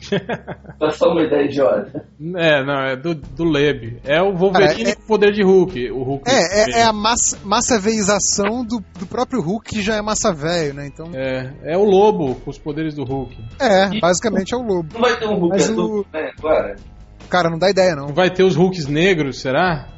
[0.80, 2.06] É só uma ideia idiota.
[2.36, 4.00] É, não, é do, do Leb.
[4.04, 5.90] É o Wolverine Cara, é- com poder de Hulk.
[5.90, 10.02] O Hulk É, é, é a massa, massaveização do, do próprio Hulk, que já é
[10.02, 10.86] massa velho, né?
[10.86, 13.36] Então, É, é o lobo com os poderes do Hulk.
[13.60, 14.88] é, basicamente é o lobo.
[14.94, 16.76] Não vai ter um Hulk Mas azul o- né, agora?
[17.28, 18.08] Cara, não dá ideia, não.
[18.08, 19.88] Vai ter os Hulks negros, será?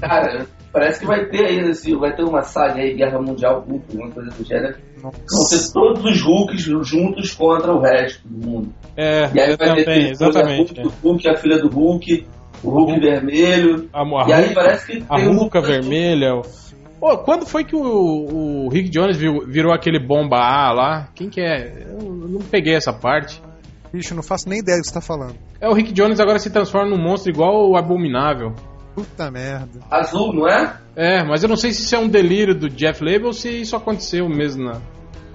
[0.00, 3.96] Cara, parece que vai ter aí, assim, vai ter uma saga aí, Guerra Mundial Hulk,
[3.96, 4.76] uma coisa do gênero.
[5.10, 8.68] Vão ter todos os Hulks juntos contra o resto do mundo.
[8.96, 10.80] É, E aí vai ter também, depois a exatamente.
[10.80, 12.26] Hulk, o Hulk, a filha do Hulk,
[12.62, 13.88] o Hulk vermelho.
[13.92, 16.42] A, a, e aí parece que a tem um Hulk vermelha.
[16.98, 17.80] Pô, quando foi que o,
[18.64, 21.08] o Rick Jones viu- virou aquele bomba A lá?
[21.14, 21.86] Quem que é?
[22.00, 23.40] Eu não peguei essa parte.
[23.92, 25.34] Bicho, não faço nem ideia do que você tá falando.
[25.60, 28.52] É o Rick Jones agora se transforma num monstro igual o Abominável.
[28.94, 29.80] Puta merda.
[29.90, 30.74] Azul, não é?
[30.96, 33.50] É, mas eu não sei se isso é um delírio do Jeff Label ou se
[33.60, 34.80] isso aconteceu mesmo na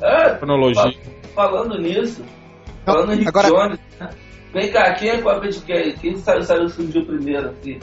[0.02, 0.93] É, cronologia.
[1.36, 2.24] falando nisso,
[2.86, 4.10] Não, falando em agora- Jones, né?
[4.54, 5.93] vem cá, quem é cópia de quem?
[5.95, 7.49] Quem saiu, saiu surgiu primeiro?
[7.49, 7.80] Assim?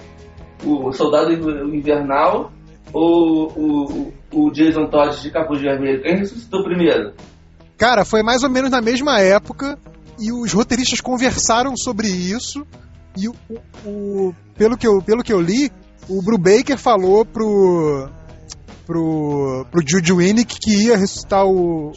[0.64, 2.50] O Soldado Invernal
[2.92, 6.02] ou o, o Jason Todd de Capuz Vermelho?
[6.02, 7.12] Quem ressuscitou primeiro?
[7.76, 9.78] Cara, foi mais ou menos na mesma época
[10.18, 12.66] e os roteiristas conversaram sobre isso
[13.16, 15.70] e o, o- o- pelo, que eu, pelo que eu li,
[16.08, 18.08] o Brubaker falou pro
[18.88, 21.92] pro, pro Jude Winnick que ia ressuscitar o,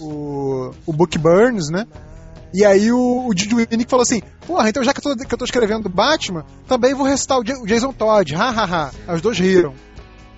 [0.00, 1.84] o, o Book Burns, né?
[2.54, 5.34] E aí o, o Jude Winnick falou assim, porra, então já que eu, tô, que
[5.34, 9.14] eu tô escrevendo Batman, também vou ressuscitar o, Ja- o Jason Todd, ha, ha, ha.
[9.14, 9.74] Os dois riram.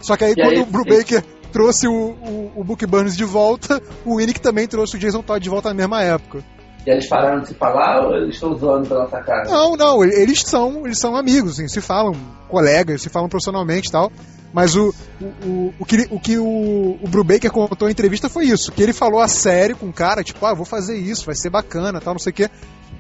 [0.01, 1.23] Só que aí E quando aí, o Brubaker
[1.53, 5.41] trouxe o, o, o Book Burns de volta, o Winnick também trouxe o Jason Todd
[5.43, 6.43] de volta na mesma época.
[6.87, 9.45] E eles pararam de se falar ou eles estão zoando pela nossa cara?
[9.51, 12.15] Não, não, e- eles são, eles são amigos, assim, se falam
[12.49, 14.11] colegas, se falam profissionalmente e tal.
[14.53, 18.73] Mas o, o, o, que, o, que o, o Brubaker contou em entrevista foi isso,
[18.73, 21.51] que ele falou a sério com o cara, tipo, ah, vou fazer isso, vai ser
[21.51, 22.51] bacana, tal, não sei o quê.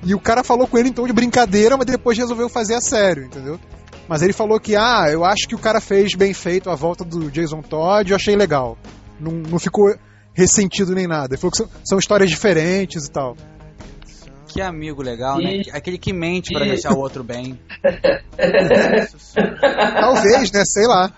[0.05, 3.25] E o cara falou com ele então de brincadeira, mas depois resolveu fazer a sério,
[3.25, 3.59] entendeu?
[4.09, 7.05] Mas ele falou que, ah, eu acho que o cara fez bem feito a volta
[7.05, 8.79] do Jason Todd, eu achei legal.
[9.19, 9.95] Não, não ficou
[10.33, 11.35] ressentido nem nada.
[11.35, 13.37] Ele falou que são, são histórias diferentes e tal.
[14.53, 15.57] Que amigo legal, né?
[15.57, 17.59] E- Aquele que mente pra e- deixar o outro bem.
[20.01, 20.63] Talvez, né?
[20.65, 21.13] Sei lá.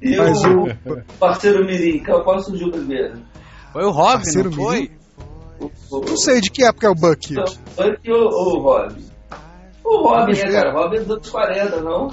[0.00, 1.02] E Mas o o.
[1.18, 3.18] parceiro Mirim, qual, surgiu primeiro?
[3.72, 4.90] Foi o Robin, Parceiro não foi?
[5.60, 7.32] O, o, Não sei de que época é o Bucky.
[7.34, 7.44] Então,
[7.76, 9.04] Bucky ou ou o Robin?
[9.84, 10.70] O Robin, né, cara?
[10.74, 12.08] O Robin é dos anos 40, não?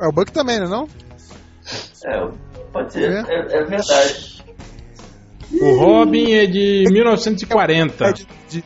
[0.00, 0.66] É o Bucky também, né?
[0.68, 0.86] Não?
[2.06, 2.28] É,
[2.72, 3.20] pode ser, É.
[3.20, 4.44] é, é verdade.
[5.62, 8.04] O Robin é de 1940.
[8.04, 8.64] É de, de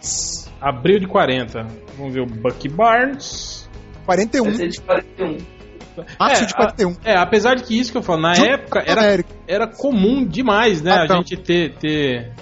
[0.61, 1.67] Abril de 40.
[1.97, 3.69] Vamos ver o Bucky Barnes.
[4.07, 4.45] 41.
[4.45, 5.39] Vai ser de 41.
[6.19, 6.97] Março É, de 41.
[7.05, 9.29] É, apesar de que isso que eu falo, na Ju- época era, América.
[9.47, 10.91] era comum demais, né?
[10.93, 11.17] Ah, a tá.
[11.17, 12.33] gente ter, ter,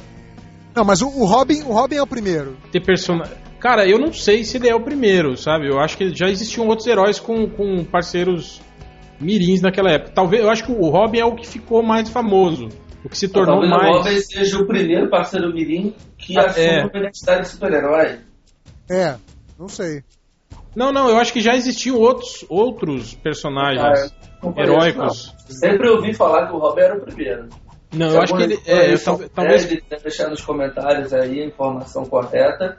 [0.75, 2.57] Não, mas o, o Robin, o Robin é o primeiro.
[2.71, 3.35] ter personagem.
[3.59, 5.69] Cara, eu não sei se ele é o primeiro, sabe?
[5.69, 8.61] Eu acho que já existiam outros heróis com, com parceiros
[9.21, 10.13] mirins naquela época.
[10.15, 12.69] Talvez, eu acho que o Robin é o que ficou mais famoso.
[13.05, 14.27] O que se tornou Talvez o Robin mais.
[14.27, 16.85] seja o primeiro parceiro Mirim que Ah, assume é.
[16.85, 18.19] uma identidade de super-herói.
[18.91, 19.17] É,
[19.59, 20.03] não sei.
[20.77, 25.35] Não, não, eu acho que já existiam outros, outros personagens conheço, heróicos.
[25.49, 25.57] não.
[25.57, 27.49] Sempre ouvi falar que o Robin era o primeiro.
[27.93, 28.59] Não, Se eu acho que ele.
[28.67, 29.69] É, eu, talvez.
[29.69, 32.79] de deixar nos comentários aí a informação correta.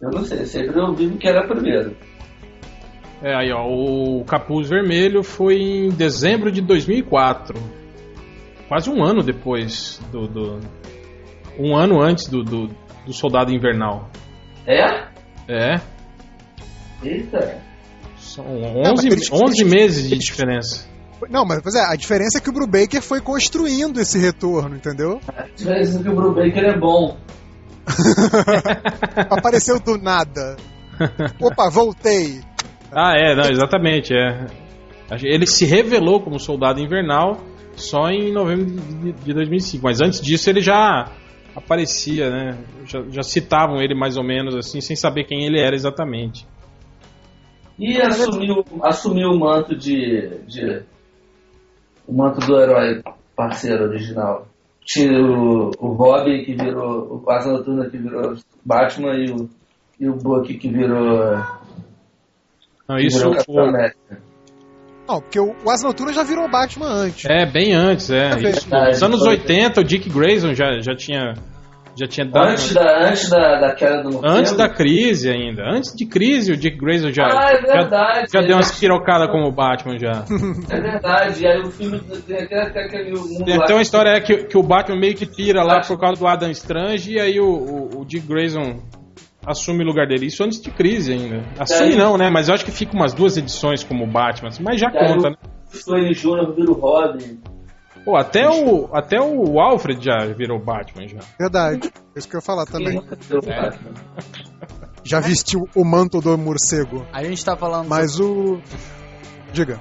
[0.00, 1.96] Eu não sei, sempre ouvi que era o primeiro.
[3.20, 7.58] É, aí, ó, o Capuz Vermelho foi em dezembro de 2004.
[8.68, 10.26] Quase um ano depois do.
[10.28, 10.60] do-
[11.58, 12.68] um ano antes do, do,
[13.06, 14.08] do Soldado Invernal.
[14.66, 15.08] É?
[15.48, 15.80] É.
[17.02, 17.60] Eita.
[18.18, 18.44] São
[18.84, 20.86] mas 11, eles- 11 eles- meses de eles- diferença.
[21.30, 25.20] Não, mas pois é, a diferença é que o Brubaker foi construindo esse retorno, entendeu?
[25.36, 27.16] A diferença é que o Brubaker é bom.
[29.30, 30.56] Apareceu do nada.
[31.40, 32.40] Opa, voltei.
[32.92, 34.46] Ah, é, não, exatamente, é.
[35.22, 37.36] Ele se revelou como soldado invernal
[37.78, 41.10] só em novembro de- de 2005, mas antes disso ele já
[41.54, 42.58] aparecia, né?
[42.86, 46.46] Já, já citavam ele mais ou menos assim, sem saber quem ele era exatamente.
[47.78, 50.82] E assumiu, assumiu o manto de, de.
[52.06, 53.02] O manto do herói
[53.36, 54.48] parceiro original.
[54.84, 57.22] Tinha o, o Robin que virou.
[57.24, 59.48] O Asa Noturna que virou Batman e o,
[60.00, 61.36] e o Buck que virou.
[62.88, 64.22] Não, que isso virou Capitão América.
[65.08, 67.24] Não, porque o, o Asa Noturna já virou Batman antes.
[67.24, 68.30] é bem antes, é.
[68.32, 71.34] É nos anos 80, o Dick Grayson já, já tinha
[72.00, 74.28] já tinha dado Antes da, antes da, da queda do morcego.
[74.28, 75.64] antes da crise ainda.
[75.68, 78.30] Antes de crise, o Dick Grayson já Ah, é já, verdade.
[78.32, 80.24] já deu umas pirocadas como o Batman já.
[80.70, 81.42] É verdade.
[81.42, 83.64] E aí o filme tem até até aquele mundo Tem lá.
[83.64, 86.26] até uma história é que, que o Batman meio que tira lá por causa do
[86.28, 88.80] Adam Strange e aí o, o, o Dick Grayson
[89.48, 90.26] assume o lugar dele.
[90.26, 91.42] Isso antes de crise ainda.
[91.58, 92.30] Assume aí- não, né?
[92.30, 95.28] Mas eu acho que fica umas duas edições como Batman, assim, mas já aí conta,
[95.28, 95.36] o né?
[95.86, 96.54] Wayne Jr.
[96.54, 97.40] vira o Robin.
[98.04, 101.18] Pô, até o, até o Alfred já virou Batman já.
[101.38, 101.90] Verdade.
[102.14, 102.94] É isso que eu ia falar também.
[103.00, 103.92] Batman?
[105.04, 107.06] Já vestiu o manto do morcego.
[107.12, 107.88] A gente tá falando.
[107.88, 108.60] Mas o.
[109.52, 109.80] Diga.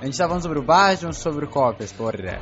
[0.00, 2.40] A gente tá falando sobre o Batman ou sobre cópias, porra.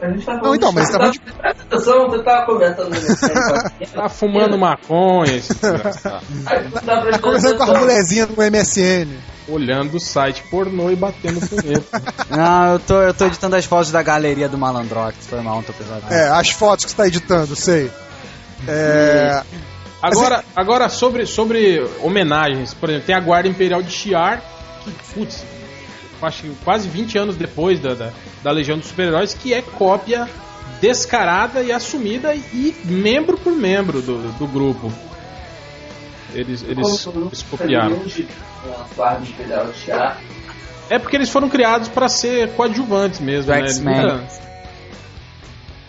[0.00, 1.18] A gente tá Não, então, mas tá de...
[1.20, 6.24] Presta atenção, você tava conversando no Tá fumando maconha, esse desgraçado.
[6.84, 9.08] Tá conversando com a mulherzinha no MSN.
[9.48, 12.02] olhando o site pornô e batendo punheta.
[12.30, 15.26] Não, eu tô, eu tô editando as fotos da galeria do Malandrox.
[15.26, 16.02] Foi mal, não tô pesado.
[16.10, 17.90] É, as fotos que você tá editando, sei.
[18.68, 19.42] É.
[20.02, 24.42] Agora, agora sobre, sobre homenagens, por exemplo, tem a Guarda Imperial de Shi'ar,
[24.84, 25.44] que, putz,
[26.22, 28.12] acho que quase 20 anos depois da, da,
[28.42, 30.28] da Legião dos Super-Heróis, que é cópia
[30.80, 34.92] descarada e assumida e membro por membro do, do grupo.
[36.34, 36.76] Eles, eles,
[37.28, 37.96] eles copiaram.
[40.90, 43.58] É porque eles foram criados para ser coadjuvantes mesmo, né?
[43.80, 44.02] Nunca-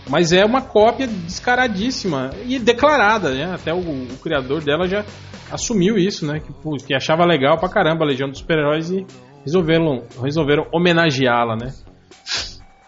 [0.09, 3.51] Mas é uma cópia descaradíssima e declarada, né?
[3.53, 5.03] Até o, o criador dela já
[5.51, 6.39] assumiu isso, né?
[6.39, 9.05] Que, que achava legal pra caramba a Legião dos Super-Heróis e
[9.47, 11.73] resolveram, resolveram homenageá-la, né?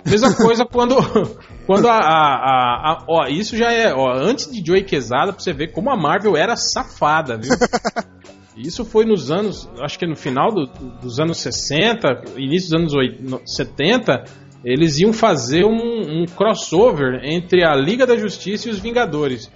[0.06, 0.96] Mesma coisa quando,
[1.66, 3.94] quando a, a, a- Ó, isso já é.
[3.94, 7.52] Ó, antes de Joey Quesada, pra você ver como a Marvel era safada, viu?
[8.58, 10.66] Isso foi nos anos, acho que no final do-
[11.02, 14.26] dos anos 60, início dos anos 8 no- 70,
[14.66, 15.72] eles iam fazer um,
[16.24, 19.50] um crossover entre a Liga da Justiça e os Vingadores.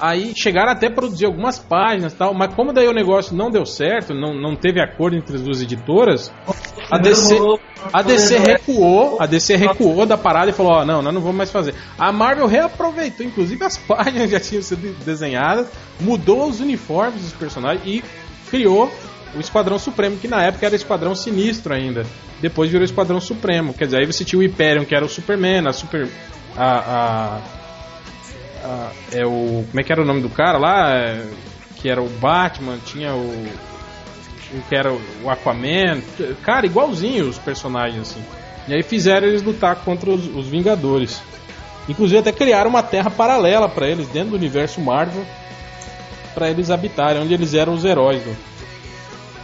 [0.00, 3.50] Aí chegaram até a produzir algumas páginas e tal, mas como daí o negócio não
[3.50, 6.32] deu certo, não, não teve acordo entre as duas editoras,
[6.90, 7.38] a DC,
[7.92, 11.36] a DC recuou, a DC recuou da parada e falou, ó, não, nós não vamos
[11.36, 11.74] mais fazer.
[11.98, 15.68] A Marvel reaproveitou, inclusive as páginas já tinham sido desenhadas,
[16.00, 18.02] mudou os uniformes dos personagens e
[18.50, 18.90] criou
[19.34, 22.04] o Esquadrão Supremo, que na época era Esquadrão Sinistro ainda.
[22.40, 23.74] Depois virou Esquadrão Supremo.
[23.74, 26.08] Quer dizer, aí você tinha o Hyperion, que era o Superman, a Super.
[26.56, 27.40] A, a,
[28.64, 29.64] a- é o.
[29.70, 30.90] Como é que era o nome do cara lá?
[30.92, 31.24] É,
[31.76, 33.46] que era o Batman, tinha o.
[34.68, 36.00] que era o Aquaman.
[36.42, 38.22] Cara, igualzinho os personagens, assim.
[38.68, 41.20] E aí fizeram eles lutar contra os, os Vingadores.
[41.88, 45.24] Inclusive até criaram uma terra paralela para eles dentro do universo Marvel
[46.34, 48.36] para eles habitarem, onde eles eram os heróis do,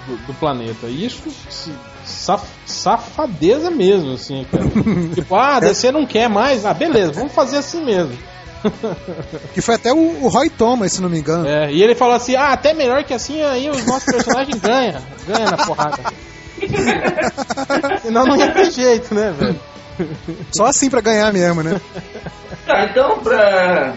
[0.06, 0.86] do, do planeta.
[0.86, 1.72] E isso se-
[2.04, 4.64] saf- safadeza mesmo, assim, cara.
[5.14, 8.16] tipo, ah, DC não quer mais, ah, beleza, vamos fazer assim mesmo.
[9.54, 11.46] Que foi até o, o Roy Thomas, se não me engano.
[11.46, 15.02] É, e ele falou assim, ah, até melhor que assim aí os nossos personagens ganham,
[15.26, 16.02] ganham na porrada.
[18.02, 19.60] Senão não ia ter jeito, né, velho?
[20.54, 21.80] Só assim pra ganhar mesmo, né?
[22.66, 23.94] Tá, então pra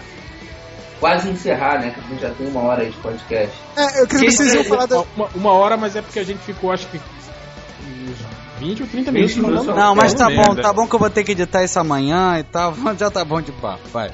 [0.99, 1.91] quase encerrar, né?
[1.91, 3.55] Que a gente já tem uma hora aí de podcast.
[3.75, 5.01] É, eu queria que vocês iam falar da.
[5.15, 8.17] Uma, uma hora, mas é porque a gente ficou, acho que uns
[8.59, 9.65] 20 ou 30 minutos 20 minutos.
[9.65, 9.83] falando.
[9.83, 12.43] Não, mas tá bom, tá bom que eu vou ter que editar isso amanhã e
[12.43, 12.73] tal.
[12.97, 14.11] Já tá bom de papo, vai.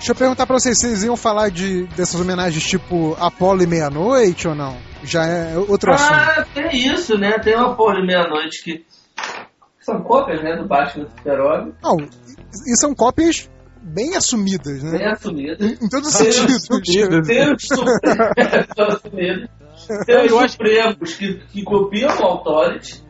[0.00, 4.48] Deixa eu perguntar pra vocês, vocês iam falar de, dessas homenagens tipo Apolo e Meia-Noite
[4.48, 4.74] ou não?
[5.04, 6.10] Já é outro assunto.
[6.14, 7.38] Ah, tem isso, né?
[7.38, 8.84] Tem uma porra de meia-noite que
[9.80, 10.56] são cópias, né?
[10.56, 13.50] Do Batman do Super-Homem, Não, e são cópias
[13.82, 14.98] bem assumidas, né?
[14.98, 15.70] bem assumidas.
[15.82, 16.56] Em todos os sentidos.
[16.70, 17.26] assumidas.
[17.28, 17.70] Tem os
[18.78, 19.48] assumidos.
[20.06, 23.02] Tem os Eu acho- Supremos que, que copiam o Authority.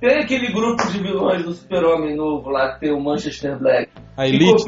[0.00, 3.88] Tem aquele grupo de vilões do Super-Homem novo lá, que tem o Manchester Black.
[4.22, 4.64] A Elite.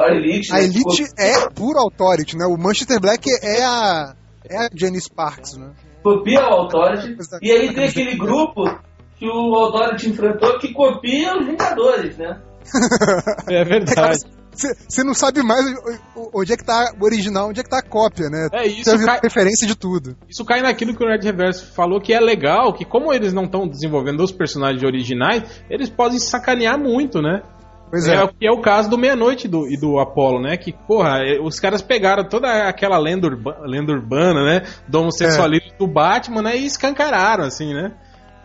[0.00, 2.46] A Elite, A né, Elite é pura Authority, né?
[2.46, 4.14] O Manchester Black é a.
[4.48, 5.70] É a Jenny Sparks, né?
[6.02, 7.16] copia o Authority.
[7.42, 8.62] E aí tem aquele grupo
[9.18, 12.40] que o Authority enfrentou que copia os Vingadores, né?
[13.48, 14.20] É verdade.
[14.88, 15.64] Você não sabe mais
[16.32, 18.48] onde é que tá o original, onde é que tá a cópia, né?
[18.52, 20.16] É isso, Você cai- referência de tudo.
[20.28, 23.44] Isso cai naquilo que o Nerd Reverso falou que é legal, que como eles não
[23.44, 27.42] estão desenvolvendo os personagens originais, eles podem sacanear muito, né?
[27.90, 28.46] Pois É, é.
[28.46, 30.56] é o caso do Meia-Noite do, e do Apollo, né?
[30.56, 34.62] Que, porra, é, os caras pegaram toda aquela lenda, urba- lenda urbana, né?
[34.88, 35.78] Do homossexualismo É.
[35.78, 36.56] do Batman, né?
[36.56, 37.92] E escancararam, assim, né?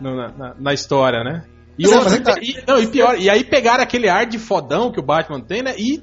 [0.00, 1.44] Na, na- na história, né?
[1.78, 4.38] E, Mas é, é tá- e- não, e pior, e aí pegaram aquele ar de
[4.38, 5.74] fodão que o Batman tem, né?
[5.76, 6.02] E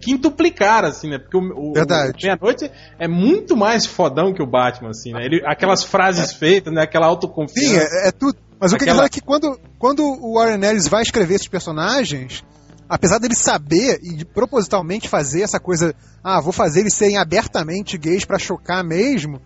[0.00, 1.18] quintuplicaram, assim, né?
[1.18, 5.24] Porque o, o, Meia-Noite é muito mais fodão que o Batman, assim, né?
[5.24, 6.82] Ele, aquelas frases feitas, né?
[6.82, 7.86] Aquela autoconfiança.
[7.88, 8.36] Sim, é, é tudo.
[8.60, 12.42] Mas o que Aquela- é que quando, quando o Warren Ellis vai escrever esses personagens,
[12.88, 15.94] apesar dele saber e de propositalmente fazer essa coisa,
[16.24, 19.40] ah, vou fazer eles serem abertamente gays pra chocar mesmo,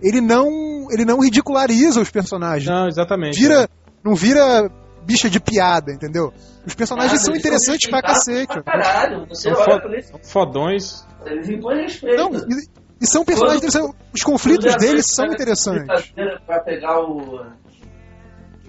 [0.00, 2.68] ele não, ele não ridiculariza os personagens.
[2.70, 3.38] Não, exatamente.
[3.40, 3.68] Vira,
[4.04, 4.70] não vira
[5.04, 6.32] bicha de piada, entendeu?
[6.64, 8.52] Os personagens Ah, são interessantes pra cacete.
[8.62, 11.04] Pra caralho, você São olha fo- pra eles, Fodões.
[11.26, 12.16] eles impõem respeito.
[12.16, 12.68] Não, e,
[13.00, 14.06] e são personagens Quando- interessantes.
[14.14, 16.12] Os conflitos é deles são interessantes.
[16.46, 17.44] Pra pegar o.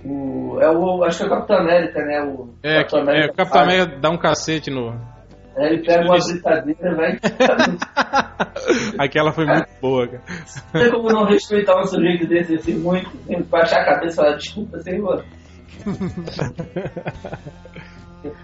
[0.06, 0.58] O.
[0.62, 1.04] É o.
[1.04, 2.22] Acho que é o Capitão América, né?
[2.22, 3.68] O É, que, é, o Capitão faz.
[3.70, 4.94] América dá um cacete no.
[5.56, 7.20] É, ele pega uma brincadeira vai.
[8.98, 10.24] Aquela foi muito boa, cara.
[10.74, 14.14] Não tem como não respeitar um sujeito desse assim muito, tem que baixar a cabeça
[14.14, 15.24] e falar desculpa, senhor.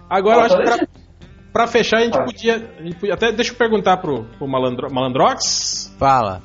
[0.10, 0.78] Agora, eu acho que pra,
[1.54, 2.24] pra fechar, a gente Ah.
[2.24, 2.56] podia.
[2.56, 5.96] a gente podia- até deixa eu perguntar pro, pro Malandro, Malandrox.
[5.98, 6.42] Fala.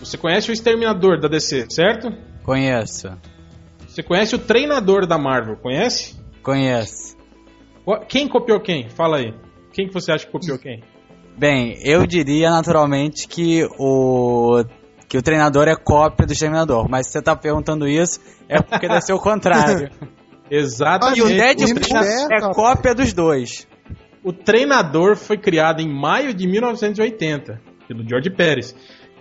[0.00, 2.12] Você conhece o Exterminador da DC, certo?
[2.44, 3.08] Conheço.
[3.96, 6.20] Você conhece o treinador da Marvel, conhece?
[6.42, 7.16] Conheço.
[7.82, 8.90] Qu- Quem copiou quem?
[8.90, 9.32] Fala aí.
[9.72, 10.82] Quem que você acha que copiou quem?
[11.34, 14.62] Bem, eu diria naturalmente que o
[15.08, 18.20] que o treinador é cópia do exterminador, mas se você tá perguntando isso,
[18.50, 19.88] é porque deve ser o contrário.
[20.50, 21.18] Exatamente.
[21.18, 23.66] E o Deadpool é é cópia dos dois.
[24.22, 28.76] O treinador foi criado em maio de 1980, pelo George Pérez.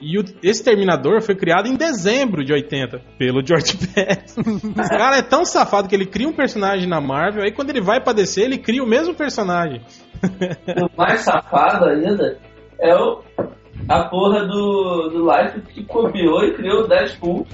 [0.07, 4.35] E o Exterminador foi criado em dezembro de 80, pelo George Pérez.
[4.37, 7.81] o cara é tão safado que ele cria um personagem na Marvel, aí quando ele
[7.81, 9.81] vai pra DC, ele cria o mesmo personagem.
[10.21, 12.37] E o mais safado ainda
[12.79, 13.23] é o,
[13.89, 17.47] a porra do, do Life que copiou e criou o Deadpool.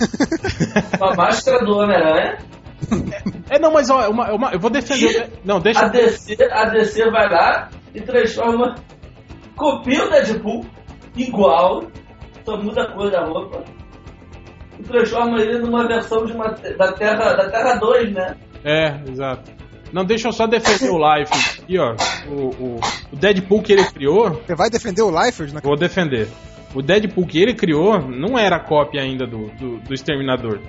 [0.98, 2.38] Com a máscara do Homem-Aranha.
[3.50, 5.28] É, não, mas ó, uma- uma- eu vou defender.
[5.44, 8.76] Não, deixa A DC, a DC vai lá e transforma.
[9.54, 10.64] Copia o Deadpool
[11.16, 11.84] igual,
[12.44, 13.64] só muda a cor da roupa.
[14.78, 18.36] E transforma ele numa versão de uma, da Terra da Terra 2, né?
[18.64, 19.50] É, exato.
[19.92, 21.96] Não, deixa eu só defender o Life aqui, ó.
[22.28, 22.80] O, o,
[23.12, 25.54] o Deadpool que ele criou, Você vai defender o Liefeld?
[25.54, 25.60] Né?
[25.62, 26.28] vou defender.
[26.74, 30.60] O Deadpool que ele criou não era cópia ainda do, do, do Exterminador.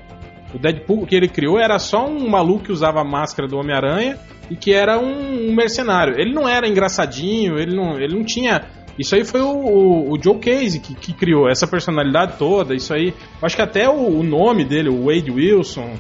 [0.53, 4.17] O Deadpool que ele criou era só um maluco que usava a máscara do Homem-Aranha
[4.49, 6.15] e que era um, um mercenário.
[6.19, 8.61] Ele não era engraçadinho, ele não, ele não tinha.
[9.01, 12.75] Isso aí foi o, o, o Joe Casey que, que criou essa personalidade toda.
[12.75, 13.13] Isso aí.
[13.41, 15.95] Acho que até o, o nome dele, o Wade Wilson.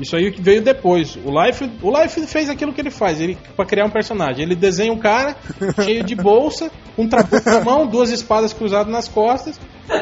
[0.00, 1.16] Isso aí que veio depois.
[1.24, 4.42] O Life, o Life fez aquilo que ele faz, ele para criar um personagem.
[4.44, 5.36] Ele desenha um cara
[5.84, 6.68] cheio de bolsa,
[6.98, 9.60] um trabuco na mão, duas espadas cruzadas nas costas.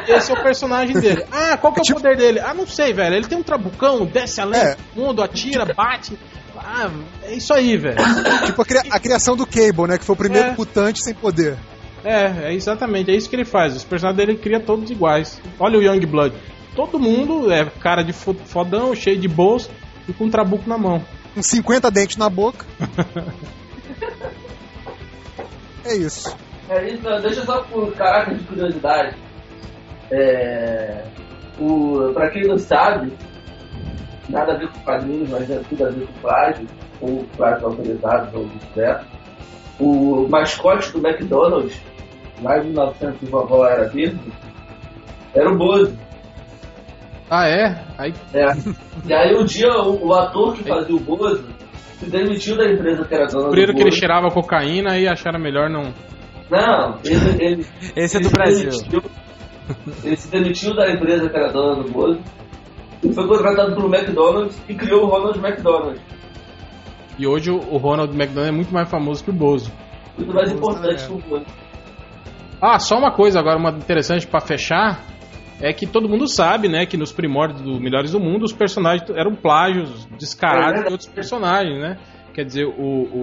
[0.08, 1.24] Esse é o personagem dele.
[1.30, 2.40] Ah, qual que é o poder dele?
[2.40, 3.16] Ah, não sei, velho.
[3.16, 4.76] Ele tem um trabucão, desce além É.
[4.94, 6.16] do mundo, atira, bate.
[6.56, 6.88] Ah,
[7.24, 7.96] é isso aí, velho.
[8.46, 9.98] Tipo a criação do Cable, né?
[9.98, 10.54] Que foi o primeiro É.
[10.56, 11.56] mutante sem poder.
[12.04, 13.76] É, é exatamente, é isso que ele faz.
[13.76, 15.40] Os personagens dele cria todos iguais.
[15.58, 16.34] Olha o Young Blood.
[16.74, 19.70] Todo mundo é cara de fo- fodão, cheio de bolsa
[20.08, 21.02] e com um trabuco na mão.
[21.34, 22.64] Com 50 dentes na boca.
[25.84, 26.34] é isso.
[26.68, 29.16] É isso, não, deixa só por caráter de curiosidade.
[30.10, 31.04] É,
[31.58, 33.12] o, pra quem não sabe,
[34.28, 36.66] nada a ver com quadrinhos, mas é tudo a ver com plágio,
[37.00, 39.06] ou plágio autorizado, ou vice-versa.
[39.80, 41.74] O mascote do McDonald's,
[42.42, 44.18] lá em 1900 vovó era verde,
[45.34, 45.96] era o Bozo.
[47.30, 47.82] Ah, é?
[47.96, 48.46] Aí É.
[49.06, 51.44] E aí um dia o, o ator que fazia o Bozo
[51.98, 55.40] se demitiu da empresa que era dona do descobriram que ele cheirava cocaína e acharam
[55.40, 55.92] melhor não.
[56.50, 57.66] Não, ele, ele,
[57.96, 58.70] Esse é ele do se Brasil.
[58.70, 59.02] demitiu-
[60.04, 62.20] ele se demitiu da empresa que era dona do Bozo
[63.02, 65.98] e foi contratado pelo McDonald's e criou o Ronald McDonald.
[67.18, 69.72] E hoje o Ronald McDonald é muito mais famoso que o Bozo.
[70.18, 71.06] Muito mais importante é.
[71.06, 71.46] que o Bozo.
[72.62, 75.02] Ah, só uma coisa agora, uma interessante pra fechar,
[75.60, 79.08] é que todo mundo sabe, né, que nos primórdios do Melhores do Mundo os personagens
[79.10, 80.86] eram plágios É descarados verdade.
[80.86, 81.98] de outros personagens, né?
[82.32, 82.72] Quer dizer, o,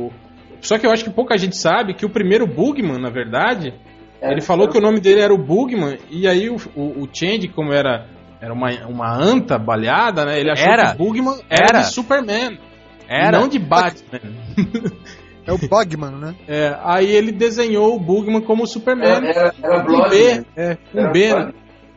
[0.08, 0.14] o-
[0.62, 3.74] Só que eu acho que pouca gente sabe que o primeiro Bugman, na verdade,
[4.22, 7.10] É, ele falou que o nome dele era o Bugman, e aí o, o, o
[7.12, 8.06] Change, como era
[8.42, 10.40] era uma, uma anta baleada, né?
[10.40, 10.90] Ele achou Era.
[10.96, 11.80] que o Bugman era, Era.
[11.80, 12.58] de Superman.
[13.08, 13.38] Era.
[13.38, 14.20] E não de Batman.
[15.50, 16.36] É o Bugman, né?
[16.48, 19.26] É, aí ele desenhou o Bugman como Superman.
[19.28, 20.10] Era, era com blog.
[20.10, 20.46] B, né?
[20.56, 21.34] é, com Era B.
[21.34, 21.54] blog.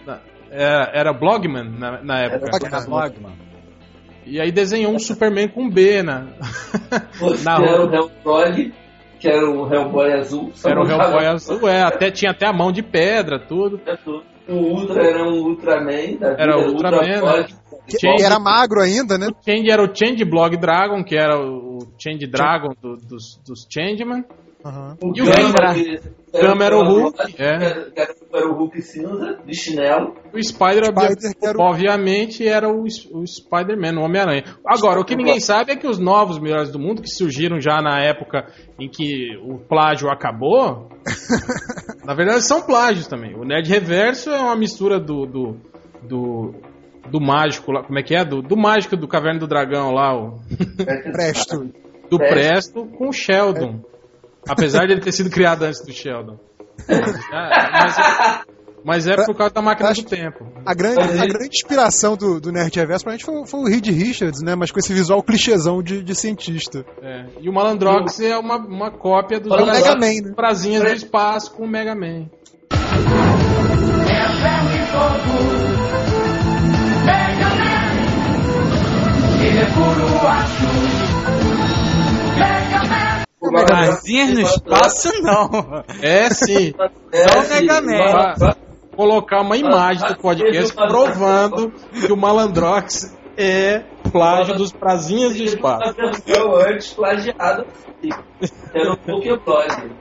[0.07, 0.19] na-
[0.51, 2.51] Era, era Blogman na, na época.
[2.57, 3.33] Era Era Blogman.
[4.25, 6.27] E aí desenhou um Superman com B na.
[7.19, 8.73] Você Na era o Hellboy,
[9.19, 10.53] que era o Hellboy azul.
[10.65, 13.81] Era o Hellboy azul, é, até, tinha até a mão de pedra, tudo.
[14.49, 16.17] O Ultra era um Ultraman.
[16.19, 17.47] Da Era o Ultraman, Ultra né?
[17.87, 18.17] Que, Change.
[18.19, 19.29] que era magro ainda, né?
[19.45, 24.25] Change era o Change Blog Dragon, que era o Change Dragon do- dos, dos Changeman.
[24.65, 24.97] Aham.
[25.03, 25.53] O E o Gama,
[26.33, 26.65] Gama?
[26.65, 27.91] era o Hulk, é.
[27.97, 30.15] Era, o Hulk cinza, de chinelo.
[30.33, 34.45] O Spider, Spider, era o- obviamente, era o, o Spider-Man, o Homem-Aranha.
[34.65, 37.83] Agora, o que ninguém sabe é que os novos melhores do mundo, que surgiram já
[37.83, 38.47] na época
[38.79, 40.89] em que o plágio acabou,
[42.07, 43.35] na verdade são plágios também.
[43.35, 45.27] O Nerd Reverso é uma mistura do.
[45.27, 45.57] do,
[46.03, 46.55] do
[47.13, 48.25] do mágico lá, como é que é?
[48.25, 50.41] Do, do mágico do Caverna do Dragão lá, o,
[51.13, 51.71] Presto.
[52.11, 52.33] do Presto.
[52.33, 53.81] Presto com o Sheldon.
[54.49, 56.39] Apesar de ele ter sido criado antes do Sheldon.
[56.89, 58.41] Mas, é,
[58.83, 60.45] mas é por causa da máquina do tempo.
[60.65, 63.87] A grande, a grande inspiração do, do Nerd Reverso pra gente foi, foi o Reed
[63.89, 64.55] Richards, né?
[64.57, 66.85] Mas com esse visual clichêzão de, de cientista.
[67.03, 70.33] É, E o Malandrox é uma, uma cópia dos É Mega Man, né?
[70.35, 72.27] prazinhas do espaço com o Mega Man.
[83.41, 85.85] O Malandrox- Casinhas no espaço, não.
[86.01, 86.73] É sim.
[87.13, 88.35] É, Só o assim, Mega Man.
[88.97, 95.95] Colocar uma imagem do podcast provando que o Malandrox é plágio dos prazinhas do espaço.
[95.95, 97.67] Versão antes plagiada.
[98.75, 99.93] Era o Pokéblog.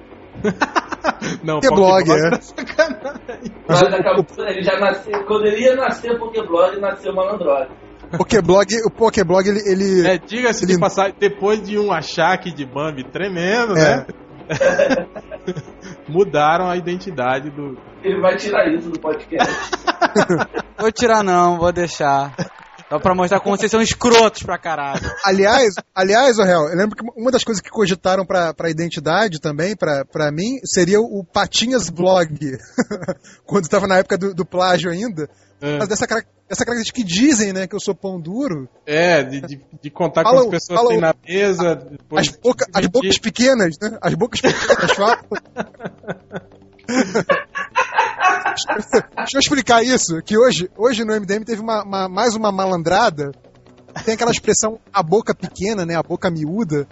[1.43, 2.41] Não, Pokéblog, Pokéblog é.
[2.41, 3.51] sacanagem.
[3.67, 5.23] Mas acabou, ele já nasceu.
[5.25, 7.69] Quando ele ia nascer Pokéblog, nasceu Malandrox.
[8.13, 9.61] O Pokéblog, o Pokéblog, ele.
[9.65, 13.97] ele É, diga-se de Ele- passagem, depois de um achaque de Bambi tremendo, É.
[13.97, 14.05] né?
[16.07, 17.77] Mudaram a identidade do.
[18.03, 19.53] Ele vai tirar isso do podcast.
[20.77, 22.35] Vou tirar não, vou deixar.
[22.89, 24.99] Só pra mostrar como vocês são escrotos pra caralho.
[25.23, 29.39] Aliás, aliás, o réu, eu lembro que uma das coisas que cogitaram pra, pra identidade
[29.39, 32.35] também, pra, pra mim, seria o Patinhas Blog.
[33.45, 35.29] Quando tava na época do, do plágio ainda.
[35.61, 35.77] É.
[35.77, 38.67] Mas dessa, cara- essa característica que dizem, né, que eu sou pão duro.
[38.85, 41.75] É, de, de, de contar com as pessoas que tem na mesa.
[41.75, 43.97] depois As, boca, as bocas pequenas, né?
[44.01, 45.17] As bocas pequenas falam.
[49.17, 53.31] Deixa eu explicar isso, que hoje, hoje no MDM teve uma, uma- mais uma malandrada.
[54.05, 55.95] Tem aquela expressão a boca pequena, né?
[55.95, 56.87] A boca miúda.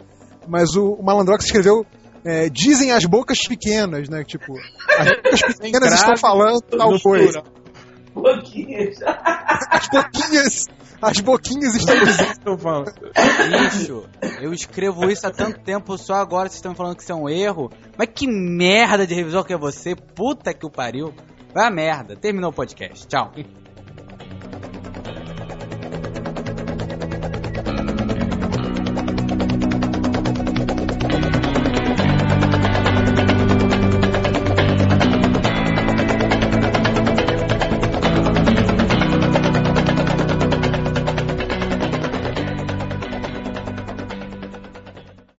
[0.47, 1.85] Mas o, o malandrox escreveu
[2.25, 4.23] é, dizem as bocas pequenas, né?
[4.23, 4.53] Tipo,
[4.97, 7.43] as bocas pequenas estão falando tal coisa.
[8.13, 8.97] Pouquinhos.
[9.03, 10.65] As boquinhas,
[11.01, 12.31] as boquinhas estão dizendo.
[12.31, 12.93] Estou falando.
[13.71, 14.05] Bicho,
[14.41, 17.29] eu escrevo isso há tanto tempo, só agora vocês estão falando que isso é um
[17.29, 17.71] erro.
[17.97, 19.95] Mas que merda de revisor que é você?
[19.95, 21.13] Puta que o pariu.
[21.53, 22.15] Vai a merda.
[22.15, 23.07] Terminou o podcast.
[23.07, 23.31] Tchau.